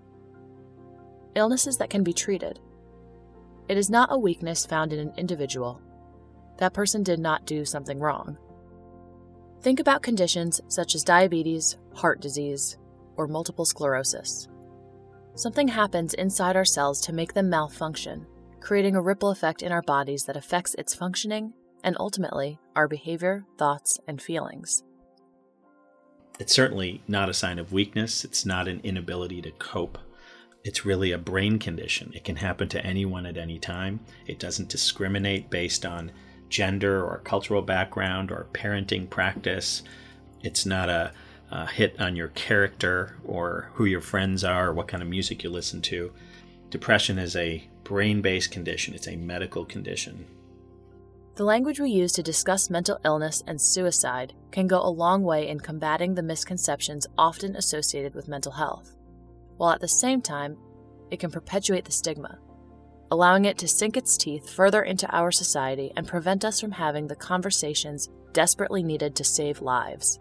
illnesses 1.36 1.78
that 1.78 1.90
can 1.90 2.04
be 2.04 2.14
treated 2.14 2.60
it 3.68 3.78
is 3.78 3.90
not 3.90 4.10
a 4.12 4.18
weakness 4.18 4.66
found 4.66 4.92
in 4.94 5.00
an 5.00 5.14
individual 5.18 5.82
that 6.62 6.74
person 6.74 7.02
did 7.02 7.20
not 7.20 7.48
do 7.48 7.66
something 7.66 8.00
wrong. 8.00 8.38
Think 9.62 9.80
about 9.80 10.04
conditions 10.04 10.62
such 10.68 10.94
as 10.94 11.04
diabetes, 11.04 11.78
heart 11.96 12.22
disease, 12.22 12.78
or 13.18 13.28
multiple 13.28 13.66
sclerosis. 13.66 14.48
Something 15.34 15.68
happens 15.68 16.14
inside 16.14 16.56
our 16.56 16.66
cells 16.66 17.02
to 17.02 17.14
make 17.14 17.34
them 17.34 17.50
malfunction, 17.50 18.28
creating 18.60 18.96
a 18.96 19.02
ripple 19.02 19.32
effect 19.32 19.64
in 19.64 19.72
our 19.72 19.82
bodies 19.82 20.26
that 20.26 20.38
affects 20.38 20.76
its 20.76 20.94
functioning 20.94 21.54
and 21.84 21.98
ultimately 22.00 22.60
our 22.76 22.88
behavior, 22.88 23.44
thoughts, 23.58 24.00
and 24.08 24.22
feelings. 24.22 24.84
It's 26.40 26.54
certainly 26.54 27.04
not 27.08 27.30
a 27.30 27.34
sign 27.34 27.60
of 27.60 27.72
weakness, 27.72 28.24
it's 28.24 28.46
not 28.46 28.68
an 28.68 28.82
inability 28.84 29.42
to 29.44 29.52
cope. 29.52 29.98
It's 30.64 30.86
really 30.86 31.12
a 31.12 31.18
brain 31.18 31.58
condition. 31.58 32.12
It 32.14 32.24
can 32.24 32.36
happen 32.36 32.70
to 32.70 32.86
anyone 32.86 33.26
at 33.26 33.38
any 33.38 33.58
time. 33.58 34.00
It 34.28 34.40
doesn't 34.40 34.70
discriminate 34.70 35.50
based 35.50 35.86
on 35.86 36.12
gender 36.50 37.04
or 37.04 37.22
cultural 37.24 37.64
background 37.64 38.32
or 38.32 38.48
parenting 38.54 39.10
practice. 39.10 39.82
It's 40.44 40.66
not 40.66 40.90
a, 40.90 41.14
a 41.50 41.66
hit 41.66 42.00
on 42.00 42.16
your 42.16 42.28
character 42.30 43.18
or 43.24 43.72
who 43.74 43.86
your 43.86 44.02
friends 44.02 44.44
are 44.44 44.70
or 44.70 44.74
what 44.74 44.88
kind 44.88 45.02
of 45.02 45.10
music 45.10 45.44
you 45.44 45.50
listen 45.50 45.82
to. 45.84 46.12
Depression 46.70 47.18
is 47.18 47.36
a 47.36 47.68
brain 47.84 48.22
based 48.22 48.52
condition, 48.52 48.94
it's 48.94 49.08
a 49.08 49.16
medical 49.16 49.66
condition. 49.66 50.28
The 51.36 51.46
language 51.46 51.80
we 51.80 51.90
use 51.90 52.12
to 52.14 52.24
discuss 52.24 52.70
mental 52.70 53.00
illness 53.06 53.44
and 53.48 53.60
suicide 53.60 54.34
can 54.52 54.68
go 54.68 54.82
a 54.82 54.90
long 54.90 55.24
way 55.24 55.48
in 55.48 55.60
combating 55.60 56.14
the 56.14 56.24
misconceptions 56.24 57.08
often 57.18 57.56
associated 57.56 58.16
with 58.16 58.28
mental 58.28 58.52
health, 58.52 58.96
while 59.58 59.72
at 59.72 59.80
the 59.80 59.88
same 59.88 60.22
time, 60.22 60.58
it 61.10 61.20
can 61.20 61.32
perpetuate 61.32 61.86
the 61.86 61.92
stigma 61.92 62.40
allowing 63.12 63.44
it 63.44 63.58
to 63.58 63.68
sink 63.68 63.98
its 63.98 64.16
teeth 64.16 64.50
further 64.50 64.82
into 64.82 65.14
our 65.14 65.32
society 65.32 65.92
and 65.98 66.08
prevent 66.08 66.46
us 66.46 66.60
from 66.60 66.72
having 66.72 67.08
the 67.08 67.16
conversations 67.16 68.10
desperately 68.32 68.82
needed 68.82 69.16
to 69.16 69.24
save 69.24 69.62
lives. 69.62 70.18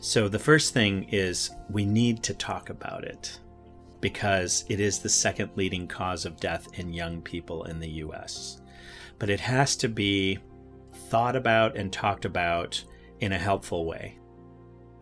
So, 0.00 0.28
the 0.28 0.38
first 0.38 0.74
thing 0.74 1.04
is 1.10 1.50
we 1.70 1.84
need 1.84 2.22
to 2.24 2.34
talk 2.34 2.68
about 2.68 3.04
it 3.04 3.38
because 4.00 4.64
it 4.68 4.80
is 4.80 4.98
the 4.98 5.08
second 5.08 5.50
leading 5.56 5.88
cause 5.88 6.24
of 6.24 6.38
death 6.38 6.68
in 6.78 6.92
young 6.92 7.20
people 7.22 7.64
in 7.64 7.80
the 7.80 7.90
US. 8.04 8.60
But 9.18 9.30
it 9.30 9.40
has 9.40 9.76
to 9.76 9.88
be 9.88 10.38
thought 11.08 11.36
about 11.36 11.76
and 11.76 11.92
talked 11.92 12.24
about 12.24 12.82
in 13.20 13.32
a 13.32 13.38
helpful 13.38 13.86
way. 13.86 14.18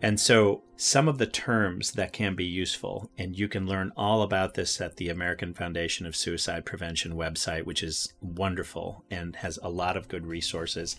And 0.01 0.19
so, 0.19 0.63
some 0.75 1.07
of 1.07 1.17
the 1.17 1.25
terms 1.25 1.93
that 1.93 2.13
can 2.13 2.35
be 2.35 2.45
useful, 2.45 3.09
and 3.17 3.35
you 3.35 3.47
can 3.47 3.65
learn 3.65 3.91
all 3.97 4.21
about 4.21 4.53
this 4.53 4.79
at 4.79 4.95
the 4.97 5.09
American 5.09 5.55
Foundation 5.55 6.05
of 6.05 6.15
Suicide 6.15 6.65
Prevention 6.65 7.13
website, 7.13 7.65
which 7.65 7.81
is 7.81 8.13
wonderful 8.21 9.03
and 9.09 9.35
has 9.37 9.57
a 9.63 9.69
lot 9.69 9.97
of 9.97 10.07
good 10.07 10.27
resources, 10.27 10.97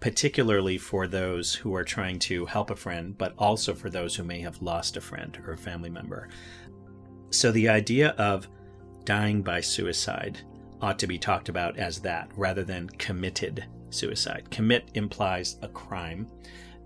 particularly 0.00 0.78
for 0.78 1.06
those 1.06 1.54
who 1.54 1.72
are 1.76 1.84
trying 1.84 2.18
to 2.18 2.44
help 2.46 2.70
a 2.70 2.76
friend, 2.76 3.16
but 3.16 3.34
also 3.38 3.72
for 3.72 3.88
those 3.88 4.16
who 4.16 4.24
may 4.24 4.40
have 4.40 4.60
lost 4.60 4.96
a 4.96 5.00
friend 5.00 5.40
or 5.46 5.52
a 5.52 5.58
family 5.58 5.90
member. 5.90 6.28
So, 7.30 7.52
the 7.52 7.68
idea 7.68 8.10
of 8.18 8.48
dying 9.04 9.42
by 9.42 9.60
suicide 9.60 10.40
ought 10.80 10.98
to 10.98 11.06
be 11.06 11.18
talked 11.18 11.48
about 11.48 11.76
as 11.76 12.00
that 12.00 12.30
rather 12.36 12.64
than 12.64 12.88
committed 12.90 13.64
suicide. 13.90 14.50
Commit 14.50 14.88
implies 14.94 15.56
a 15.62 15.68
crime, 15.68 16.26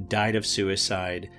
died 0.09 0.37
of 0.37 0.47
suicide 0.47 1.31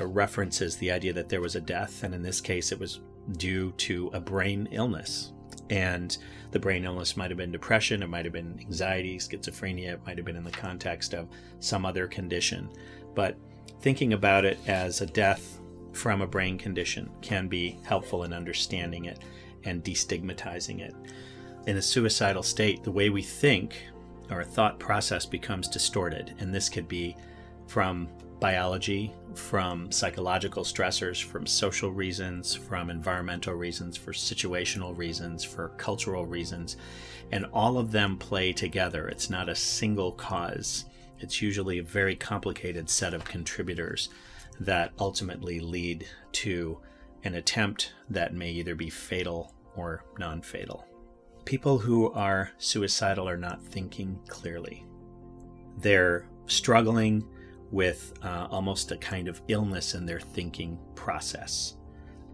references 0.00 0.76
the 0.76 0.90
idea 0.90 1.12
that 1.12 1.28
there 1.28 1.40
was 1.40 1.56
a 1.56 1.60
death, 1.60 2.02
and 2.02 2.14
in 2.14 2.22
this 2.22 2.40
case, 2.40 2.72
it 2.72 2.78
was 2.78 3.00
due 3.32 3.72
to 3.72 4.10
a 4.12 4.20
brain 4.20 4.68
illness. 4.70 5.32
And 5.70 6.16
the 6.50 6.58
brain 6.58 6.84
illness 6.84 7.16
might 7.16 7.30
have 7.30 7.38
been 7.38 7.52
depression, 7.52 8.02
it 8.02 8.08
might 8.08 8.24
have 8.24 8.32
been 8.32 8.58
anxiety, 8.60 9.18
schizophrenia, 9.18 9.94
it 9.94 10.06
might 10.06 10.16
have 10.16 10.24
been 10.24 10.36
in 10.36 10.44
the 10.44 10.50
context 10.50 11.14
of 11.14 11.28
some 11.60 11.84
other 11.84 12.06
condition. 12.06 12.70
But 13.14 13.36
thinking 13.80 14.12
about 14.12 14.44
it 14.44 14.58
as 14.66 15.00
a 15.00 15.06
death 15.06 15.60
from 15.92 16.22
a 16.22 16.26
brain 16.26 16.58
condition 16.58 17.10
can 17.20 17.48
be 17.48 17.78
helpful 17.82 18.24
in 18.24 18.32
understanding 18.32 19.06
it 19.06 19.18
and 19.64 19.84
destigmatizing 19.84 20.80
it. 20.80 20.94
In 21.68 21.76
a 21.76 21.82
suicidal 21.82 22.42
state, 22.42 22.82
the 22.82 22.90
way 22.90 23.10
we 23.10 23.20
think, 23.20 23.88
our 24.30 24.42
thought 24.42 24.78
process 24.78 25.26
becomes 25.26 25.68
distorted, 25.68 26.34
and 26.38 26.54
this 26.54 26.70
could 26.70 26.88
be 26.88 27.14
from 27.66 28.08
biology, 28.40 29.12
from 29.34 29.92
psychological 29.92 30.64
stressors, 30.64 31.22
from 31.22 31.46
social 31.46 31.92
reasons, 31.92 32.54
from 32.54 32.88
environmental 32.88 33.52
reasons, 33.52 33.98
for 33.98 34.14
situational 34.14 34.96
reasons, 34.96 35.44
for 35.44 35.68
cultural 35.76 36.24
reasons, 36.24 36.78
and 37.32 37.44
all 37.52 37.76
of 37.76 37.92
them 37.92 38.16
play 38.16 38.50
together. 38.50 39.06
It's 39.06 39.28
not 39.28 39.50
a 39.50 39.54
single 39.54 40.12
cause, 40.12 40.86
it's 41.18 41.42
usually 41.42 41.80
a 41.80 41.82
very 41.82 42.16
complicated 42.16 42.88
set 42.88 43.12
of 43.12 43.26
contributors 43.26 44.08
that 44.58 44.92
ultimately 44.98 45.60
lead 45.60 46.06
to 46.32 46.80
an 47.24 47.34
attempt 47.34 47.92
that 48.08 48.32
may 48.32 48.52
either 48.52 48.74
be 48.74 48.88
fatal 48.88 49.52
or 49.76 50.02
non 50.18 50.40
fatal. 50.40 50.87
People 51.48 51.78
who 51.78 52.12
are 52.12 52.50
suicidal 52.58 53.26
are 53.26 53.38
not 53.38 53.64
thinking 53.64 54.20
clearly. 54.28 54.84
They're 55.78 56.26
struggling 56.44 57.26
with 57.70 58.12
uh, 58.22 58.48
almost 58.50 58.92
a 58.92 58.98
kind 58.98 59.28
of 59.28 59.40
illness 59.48 59.94
in 59.94 60.04
their 60.04 60.20
thinking 60.20 60.78
process. 60.94 61.76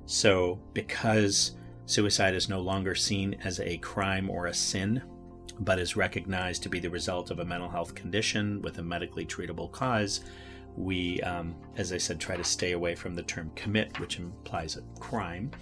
So, 0.06 0.58
because 0.72 1.52
suicide 1.86 2.34
is 2.34 2.48
no 2.48 2.60
longer 2.60 2.96
seen 2.96 3.36
as 3.44 3.60
a 3.60 3.78
crime 3.78 4.28
or 4.28 4.46
a 4.46 4.52
sin, 4.54 5.00
but 5.60 5.78
is 5.78 5.94
recognized 5.94 6.64
to 6.64 6.68
be 6.68 6.80
the 6.80 6.90
result 6.90 7.30
of 7.30 7.38
a 7.38 7.44
mental 7.44 7.68
health 7.68 7.94
condition 7.94 8.60
with 8.62 8.78
a 8.78 8.82
medically 8.82 9.24
treatable 9.24 9.70
cause, 9.70 10.24
we, 10.76 11.20
um, 11.20 11.54
as 11.76 11.92
I 11.92 11.98
said, 11.98 12.18
try 12.18 12.36
to 12.36 12.42
stay 12.42 12.72
away 12.72 12.96
from 12.96 13.14
the 13.14 13.22
term 13.22 13.52
commit, 13.54 14.00
which 14.00 14.18
implies 14.18 14.76
a 14.76 14.82
crime. 14.98 15.52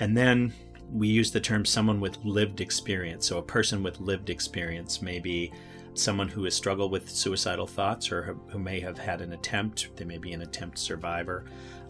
And 0.00 0.16
then 0.16 0.52
we 0.92 1.08
use 1.08 1.30
the 1.30 1.40
term 1.40 1.64
someone 1.64 2.00
with 2.00 2.24
lived 2.24 2.60
experience. 2.60 3.26
So, 3.26 3.38
a 3.38 3.42
person 3.42 3.82
with 3.82 4.00
lived 4.00 4.30
experience 4.30 5.02
may 5.02 5.18
be 5.18 5.52
someone 5.94 6.28
who 6.28 6.44
has 6.44 6.54
struggled 6.54 6.92
with 6.92 7.08
suicidal 7.08 7.66
thoughts 7.66 8.12
or 8.12 8.36
who 8.48 8.58
may 8.58 8.80
have 8.80 8.98
had 8.98 9.20
an 9.20 9.32
attempt, 9.32 9.88
they 9.96 10.04
may 10.04 10.18
be 10.18 10.32
an 10.32 10.42
attempt 10.42 10.78
survivor, 10.78 11.44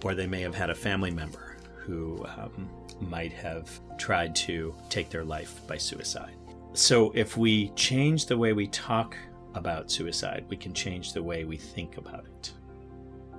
or 0.05 0.15
they 0.15 0.27
may 0.27 0.41
have 0.41 0.55
had 0.55 0.71
a 0.71 0.75
family 0.75 1.11
member 1.11 1.57
who 1.75 2.25
um, 2.37 2.69
might 3.01 3.33
have 3.33 3.81
tried 3.99 4.35
to 4.35 4.75
take 4.89 5.11
their 5.11 5.25
life 5.25 5.61
by 5.67 5.77
suicide. 5.77 6.35
So, 6.73 7.11
if 7.15 7.37
we 7.37 7.71
change 7.71 8.27
the 8.27 8.37
way 8.37 8.53
we 8.53 8.67
talk 8.69 9.17
about 9.55 9.91
suicide, 9.91 10.45
we 10.49 10.57
can 10.57 10.75
change 10.75 11.13
the 11.13 11.23
way 11.23 11.45
we 11.45 11.57
think 11.57 11.97
about 11.97 12.27
it. 12.27 12.53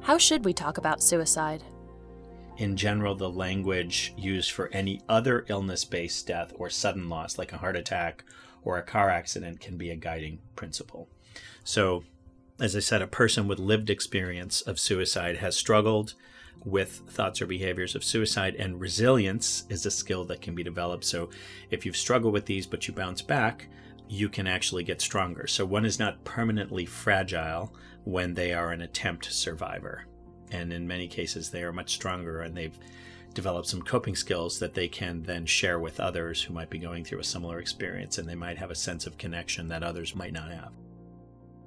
How 0.02 0.18
should 0.18 0.46
we 0.46 0.54
talk 0.54 0.78
about 0.78 1.04
suicide? 1.04 1.64
In 2.58 2.76
general, 2.76 3.14
the 3.14 3.30
language 3.30 4.16
used 4.18 4.52
for 4.52 4.68
any 4.70 5.02
other 5.08 5.46
illness 5.48 5.86
based 5.86 6.26
death 6.26 6.52
or 6.56 6.72
sudden 6.72 7.08
loss, 7.08 7.38
like 7.38 7.54
a 7.54 7.58
heart 7.58 7.76
attack 7.76 8.24
or 8.64 8.78
a 8.78 8.84
car 8.84 9.12
accident 9.12 9.60
can 9.60 9.78
be 9.78 9.92
a 9.92 9.96
guiding 9.96 10.40
principle. 10.56 11.08
So, 11.64 12.04
as 12.60 12.76
I 12.76 12.80
said, 12.80 13.04
a 13.04 13.08
person 13.08 13.48
with 13.48 13.60
lived 13.60 13.92
experience 13.92 14.62
of 14.62 14.80
suicide 14.80 15.38
has 15.38 15.56
struggled 15.56 16.16
with 16.66 17.04
thoughts 17.08 17.40
or 17.44 17.46
behaviors 17.46 17.94
of 17.94 18.04
suicide, 18.04 18.56
and 18.56 18.82
resilience 18.82 19.66
is 19.70 19.86
a 19.86 19.92
skill 19.92 20.26
that 20.26 20.42
can 20.42 20.56
be 20.56 20.64
developed. 20.64 21.06
So, 21.06 21.30
if 21.70 21.86
you've 21.86 21.96
struggled 21.96 22.34
with 22.34 22.48
these 22.48 22.66
but 22.66 22.88
you 22.88 22.94
bounce 22.94 23.22
back, 23.22 23.68
you 24.10 24.30
can 24.30 24.48
actually 24.48 24.84
get 24.84 25.00
stronger. 25.00 25.46
So, 25.46 25.64
one 25.64 25.86
is 25.86 26.00
not 26.00 26.24
permanently 26.24 26.88
fragile 26.88 27.72
when 28.04 28.34
they 28.34 28.52
are 28.52 28.72
an 28.72 28.82
attempt 28.82 29.32
survivor. 29.32 30.07
And 30.52 30.72
in 30.72 30.88
many 30.88 31.08
cases, 31.08 31.50
they 31.50 31.64
are 31.64 31.74
much 31.74 31.92
stronger 31.94 32.42
and 32.42 32.56
they've 32.56 32.78
develop 33.34 33.68
some 33.68 33.84
coping 33.84 34.16
skills 34.16 34.58
that 34.58 34.74
they 34.74 34.88
can 34.88 35.22
then 35.22 35.46
share 35.46 35.80
with 35.80 36.00
others 36.00 36.42
who 36.42 36.54
might 36.54 36.72
be 36.72 36.80
going 36.80 37.04
through 37.04 37.20
a 37.20 37.24
similar 37.24 37.60
experience 37.60 38.18
and 38.18 38.28
they 38.28 38.34
might 38.34 38.58
have 38.58 38.72
a 38.72 38.76
sense 38.76 39.06
of 39.06 39.16
connection 39.20 39.68
that 39.68 39.84
others 39.84 40.16
might 40.16 40.34
not 40.34 40.50
have. 40.50 40.72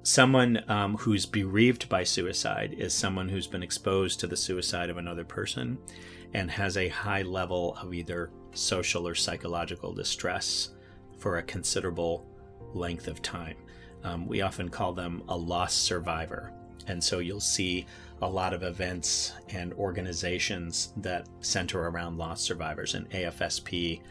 Someone 0.03 0.61
um, 0.67 0.97
who's 0.97 1.25
bereaved 1.25 1.87
by 1.87 2.03
suicide 2.03 2.75
is 2.77 2.93
someone 2.93 3.29
who's 3.29 3.47
been 3.47 3.63
exposed 3.63 4.19
to 4.19 4.27
the 4.27 4.35
suicide 4.35 4.89
of 4.89 4.97
another 4.97 5.23
person 5.23 5.77
and 6.33 6.51
has 6.51 6.75
a 6.75 6.89
high 6.89 7.21
level 7.21 7.77
of 7.81 7.93
either 7.93 8.31
social 8.53 9.07
or 9.07 9.15
psychological 9.15 9.93
distress 9.93 10.71
for 11.19 11.37
a 11.37 11.43
considerable 11.43 12.25
length 12.73 13.07
of 13.07 13.21
time. 13.21 13.55
Um, 14.03 14.27
we 14.27 14.41
often 14.41 14.67
call 14.67 14.91
them 14.91 15.23
a 15.29 15.37
lost 15.37 15.83
survivor. 15.83 16.51
And 16.87 17.01
so 17.01 17.19
you'll 17.19 17.39
see 17.39 17.85
a 18.21 18.27
lot 18.27 18.53
of 18.53 18.63
events 18.63 19.33
and 19.49 19.73
organizations 19.73 20.93
that 20.97 21.27
center 21.39 21.87
around 21.89 22.17
lost 22.17 22.43
survivors, 22.43 22.93
and 22.93 23.09
AFSP 23.09 24.01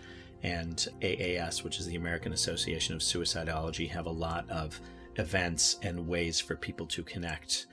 and 0.42 0.88
AAS, 1.02 1.62
which 1.62 1.78
is 1.78 1.86
the 1.86 1.96
American 1.96 2.32
Association 2.32 2.94
of 2.94 3.02
Suicidology, 3.02 3.88
have 3.88 4.06
a 4.06 4.10
lot 4.10 4.48
of 4.50 4.80
events 5.16 5.78
and 5.82 6.08
ways 6.08 6.40
for 6.40 6.56
people 6.56 6.86
to 6.86 7.02
connect 7.02 7.66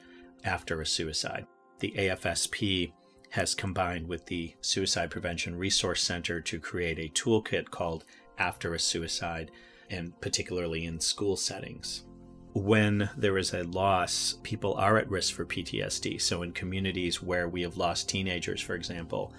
after 0.43 0.81
a 0.81 0.85
suicide. 0.85 1.47
The 1.79 1.91
AFSP 1.91 2.91
has 3.31 3.55
combined 3.55 4.07
with 4.07 4.25
the 4.25 4.55
Suicide 4.61 5.11
Prevention 5.11 5.57
Resource 5.57 6.01
Center 6.01 6.41
to 6.41 6.59
create 6.59 6.99
a 6.99 7.11
toolkit 7.13 7.69
called 7.69 8.05
After 8.37 8.73
a 8.73 8.79
Suicide, 8.79 9.51
and 9.89 10.19
particularly 10.21 10.85
in 10.85 10.99
school 10.99 11.35
settings. 11.35 12.03
When 12.57 13.11
there 13.15 13.37
is 13.37 13.53
a 13.53 13.61
loss, 13.61 14.39
people 14.41 14.73
are 14.73 14.97
at 14.97 15.11
risk 15.11 15.35
for 15.35 15.45
PTSD. 15.45 16.19
So, 16.19 16.41
in 16.41 16.53
communities 16.53 17.21
where 17.21 17.47
we 17.47 17.61
have 17.61 17.77
lost 17.77 18.09
teenagers, 18.09 18.61
for 18.61 18.73
example, 18.73 19.31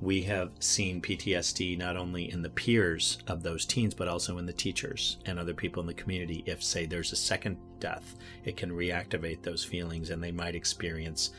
we 0.00 0.22
have 0.22 0.50
seen 0.60 1.02
PTSD 1.02 1.76
not 1.76 1.98
only 1.98 2.32
in 2.32 2.40
the 2.40 2.48
peers 2.48 3.18
of 3.26 3.42
those 3.42 3.66
teens, 3.66 3.92
but 3.92 4.08
also 4.08 4.38
in 4.38 4.46
the 4.46 4.52
teachers 4.54 5.18
and 5.26 5.38
other 5.38 5.52
people 5.52 5.82
in 5.82 5.86
the 5.86 5.92
community. 5.92 6.42
If, 6.46 6.62
say, 6.62 6.86
there's 6.86 7.12
a 7.12 7.16
second 7.16 7.58
death, 7.80 8.14
it 8.44 8.56
can 8.56 8.70
reactivate 8.70 9.42
those 9.42 9.62
feelings 9.62 10.08
and 10.08 10.24
they 10.24 10.32
might 10.32 10.54
experience 10.54 11.32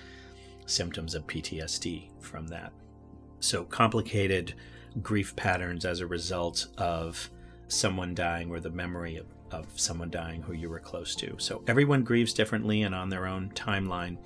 symptoms 0.67 1.15
of 1.15 1.25
PTSD 1.25 2.09
from 2.19 2.45
that. 2.49 2.71
So, 3.39 3.63
complicated 3.63 4.53
grief 5.01 5.35
patterns 5.35 5.85
as 5.85 6.01
a 6.01 6.07
result 6.07 6.67
of 6.77 7.31
someone 7.67 8.13
dying 8.13 8.51
or 8.51 8.59
the 8.59 8.69
memory 8.69 9.17
of, 9.17 9.25
of 9.51 9.67
someone 9.75 10.09
dying 10.09 10.41
who 10.41 10.53
you 10.53 10.69
were 10.69 10.79
close 10.79 11.15
to. 11.15 11.35
So, 11.37 11.63
everyone 11.67 12.03
grieves 12.03 12.33
differently 12.33 12.83
and 12.83 12.95
on 12.95 13.09
their 13.09 13.27
own 13.27 13.51
timeline. 13.55 14.17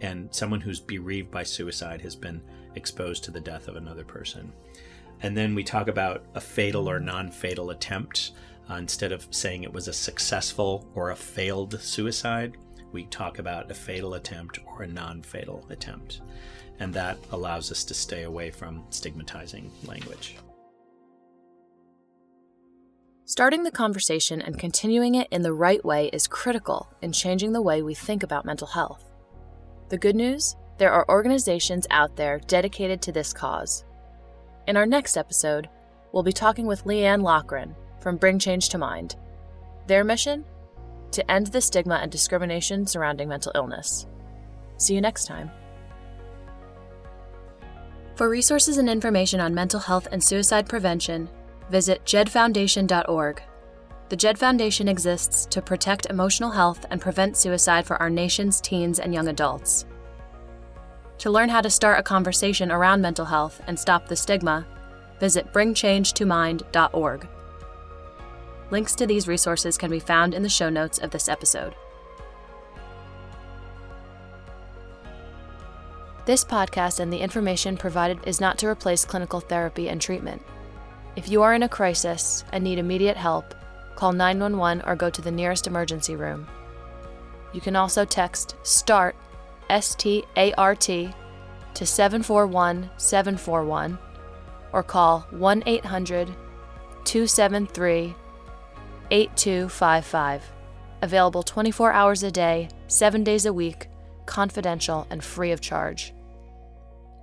And 0.00 0.32
someone 0.32 0.60
who's 0.60 0.80
bereaved 0.80 1.30
by 1.30 1.42
suicide 1.42 2.00
has 2.02 2.14
been 2.14 2.40
exposed 2.74 3.24
to 3.24 3.30
the 3.30 3.40
death 3.40 3.68
of 3.68 3.76
another 3.76 4.04
person. 4.04 4.52
And 5.22 5.36
then 5.36 5.54
we 5.54 5.64
talk 5.64 5.88
about 5.88 6.24
a 6.34 6.40
fatal 6.40 6.88
or 6.88 7.00
non 7.00 7.30
fatal 7.30 7.70
attempt. 7.70 8.32
Uh, 8.70 8.74
instead 8.74 9.12
of 9.12 9.26
saying 9.30 9.62
it 9.62 9.72
was 9.72 9.88
a 9.88 9.92
successful 9.92 10.86
or 10.94 11.10
a 11.10 11.16
failed 11.16 11.80
suicide, 11.80 12.56
we 12.92 13.04
talk 13.04 13.38
about 13.38 13.70
a 13.70 13.74
fatal 13.74 14.14
attempt 14.14 14.60
or 14.66 14.82
a 14.82 14.86
non 14.86 15.22
fatal 15.22 15.66
attempt. 15.70 16.20
And 16.78 16.94
that 16.94 17.18
allows 17.32 17.72
us 17.72 17.82
to 17.84 17.94
stay 17.94 18.22
away 18.22 18.50
from 18.50 18.84
stigmatizing 18.90 19.70
language. 19.84 20.36
Starting 23.28 23.62
the 23.62 23.70
conversation 23.70 24.40
and 24.40 24.58
continuing 24.58 25.14
it 25.14 25.28
in 25.30 25.42
the 25.42 25.52
right 25.52 25.84
way 25.84 26.06
is 26.14 26.26
critical 26.26 26.88
in 27.02 27.12
changing 27.12 27.52
the 27.52 27.60
way 27.60 27.82
we 27.82 27.92
think 27.92 28.22
about 28.22 28.46
mental 28.46 28.66
health. 28.66 29.04
The 29.90 29.98
good 29.98 30.16
news 30.16 30.56
there 30.78 30.90
are 30.90 31.04
organizations 31.10 31.86
out 31.90 32.16
there 32.16 32.40
dedicated 32.46 33.02
to 33.02 33.12
this 33.12 33.34
cause. 33.34 33.84
In 34.66 34.78
our 34.78 34.86
next 34.86 35.18
episode, 35.18 35.68
we'll 36.10 36.22
be 36.22 36.32
talking 36.32 36.66
with 36.66 36.84
Leanne 36.84 37.22
Loughran 37.22 37.74
from 38.00 38.16
Bring 38.16 38.38
Change 38.38 38.70
to 38.70 38.78
Mind. 38.78 39.16
Their 39.88 40.04
mission? 40.04 40.46
To 41.10 41.30
end 41.30 41.48
the 41.48 41.60
stigma 41.60 41.96
and 41.96 42.10
discrimination 42.10 42.86
surrounding 42.86 43.28
mental 43.28 43.52
illness. 43.54 44.06
See 44.78 44.94
you 44.94 45.02
next 45.02 45.26
time. 45.26 45.50
For 48.14 48.30
resources 48.30 48.78
and 48.78 48.88
information 48.88 49.38
on 49.38 49.52
mental 49.52 49.80
health 49.80 50.08
and 50.10 50.24
suicide 50.24 50.66
prevention, 50.66 51.28
visit 51.70 52.04
jedfoundation.org. 52.04 53.42
The 54.08 54.16
JED 54.16 54.38
Foundation 54.38 54.88
exists 54.88 55.44
to 55.46 55.60
protect 55.60 56.06
emotional 56.06 56.50
health 56.50 56.86
and 56.90 57.00
prevent 57.00 57.36
suicide 57.36 57.86
for 57.86 58.00
our 58.00 58.08
nation's 58.08 58.60
teens 58.60 58.98
and 58.98 59.12
young 59.12 59.28
adults. 59.28 59.84
To 61.18 61.30
learn 61.30 61.48
how 61.48 61.60
to 61.60 61.68
start 61.68 61.98
a 61.98 62.02
conversation 62.02 62.70
around 62.70 63.02
mental 63.02 63.26
health 63.26 63.60
and 63.66 63.78
stop 63.78 64.06
the 64.06 64.16
stigma, 64.16 64.66
visit 65.20 65.52
bringchangetomind.org. 65.52 67.28
Links 68.70 68.94
to 68.94 69.06
these 69.06 69.28
resources 69.28 69.76
can 69.76 69.90
be 69.90 69.98
found 69.98 70.32
in 70.34 70.42
the 70.42 70.48
show 70.48 70.68
notes 70.68 70.98
of 70.98 71.10
this 71.10 71.28
episode. 71.28 71.74
This 76.24 76.44
podcast 76.44 77.00
and 77.00 77.12
the 77.12 77.20
information 77.20 77.76
provided 77.76 78.20
is 78.26 78.40
not 78.40 78.58
to 78.58 78.68
replace 78.68 79.04
clinical 79.04 79.40
therapy 79.40 79.88
and 79.88 80.00
treatment. 80.00 80.42
If 81.18 81.28
you 81.28 81.42
are 81.42 81.52
in 81.52 81.64
a 81.64 81.68
crisis 81.68 82.44
and 82.52 82.62
need 82.62 82.78
immediate 82.78 83.16
help, 83.16 83.52
call 83.96 84.12
911 84.12 84.84
or 84.86 84.94
go 84.94 85.10
to 85.10 85.20
the 85.20 85.32
nearest 85.32 85.66
emergency 85.66 86.14
room. 86.14 86.46
You 87.52 87.60
can 87.60 87.74
also 87.74 88.04
text 88.04 88.54
START 88.62 89.16
S 89.68 89.96
T 89.96 90.22
A 90.36 90.52
R 90.52 90.76
T 90.76 91.10
to 91.74 91.84
741 91.84 92.88
741 92.98 93.98
or 94.72 94.84
call 94.84 95.26
1 95.30 95.64
800 95.66 96.28
273 97.04 98.14
8255. 99.10 100.52
Available 101.02 101.42
24 101.42 101.92
hours 101.92 102.22
a 102.22 102.30
day, 102.30 102.68
7 102.86 103.24
days 103.24 103.44
a 103.44 103.52
week, 103.52 103.88
confidential 104.26 105.04
and 105.10 105.24
free 105.24 105.50
of 105.50 105.60
charge. 105.60 106.14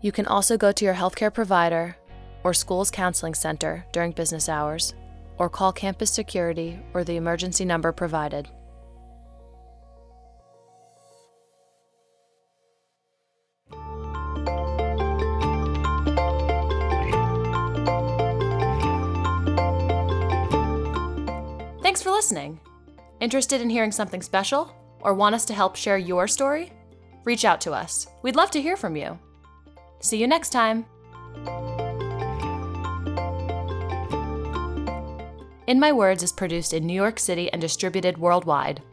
You 0.01 0.11
can 0.11 0.25
also 0.25 0.57
go 0.57 0.73
to 0.73 0.83
your 0.83 0.95
healthcare 0.95 1.33
provider 1.33 1.95
or 2.45 2.53
school's 2.53 2.91
counseling 2.91 3.33
center 3.33 3.83
during 3.91 4.11
business 4.11 4.47
hours, 4.47 4.93
or 5.39 5.49
call 5.49 5.73
campus 5.73 6.11
security 6.11 6.79
or 6.93 7.03
the 7.03 7.15
emergency 7.15 7.65
number 7.65 7.91
provided. 7.91 8.47
Thanks 21.81 22.03
for 22.03 22.11
listening. 22.11 22.59
Interested 23.21 23.59
in 23.59 23.71
hearing 23.71 23.91
something 23.91 24.21
special? 24.21 24.71
Or 25.01 25.15
want 25.15 25.33
us 25.33 25.45
to 25.45 25.53
help 25.55 25.75
share 25.75 25.97
your 25.97 26.27
story? 26.27 26.71
Reach 27.23 27.43
out 27.43 27.59
to 27.61 27.71
us. 27.71 28.05
We'd 28.21 28.35
love 28.35 28.51
to 28.51 28.61
hear 28.61 28.77
from 28.77 28.95
you. 28.95 29.17
See 29.99 30.17
you 30.17 30.27
next 30.27 30.51
time. 30.51 30.85
In 35.67 35.79
My 35.79 35.91
Words 35.91 36.21
is 36.21 36.31
produced 36.31 36.73
in 36.73 36.85
New 36.85 36.93
York 36.93 37.17
City 37.17 37.51
and 37.51 37.59
distributed 37.59 38.19
worldwide. 38.19 38.83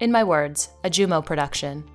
In 0.00 0.10
My 0.10 0.24
Words, 0.24 0.70
a 0.82 0.90
Jumo 0.90 1.24
production. 1.24 1.88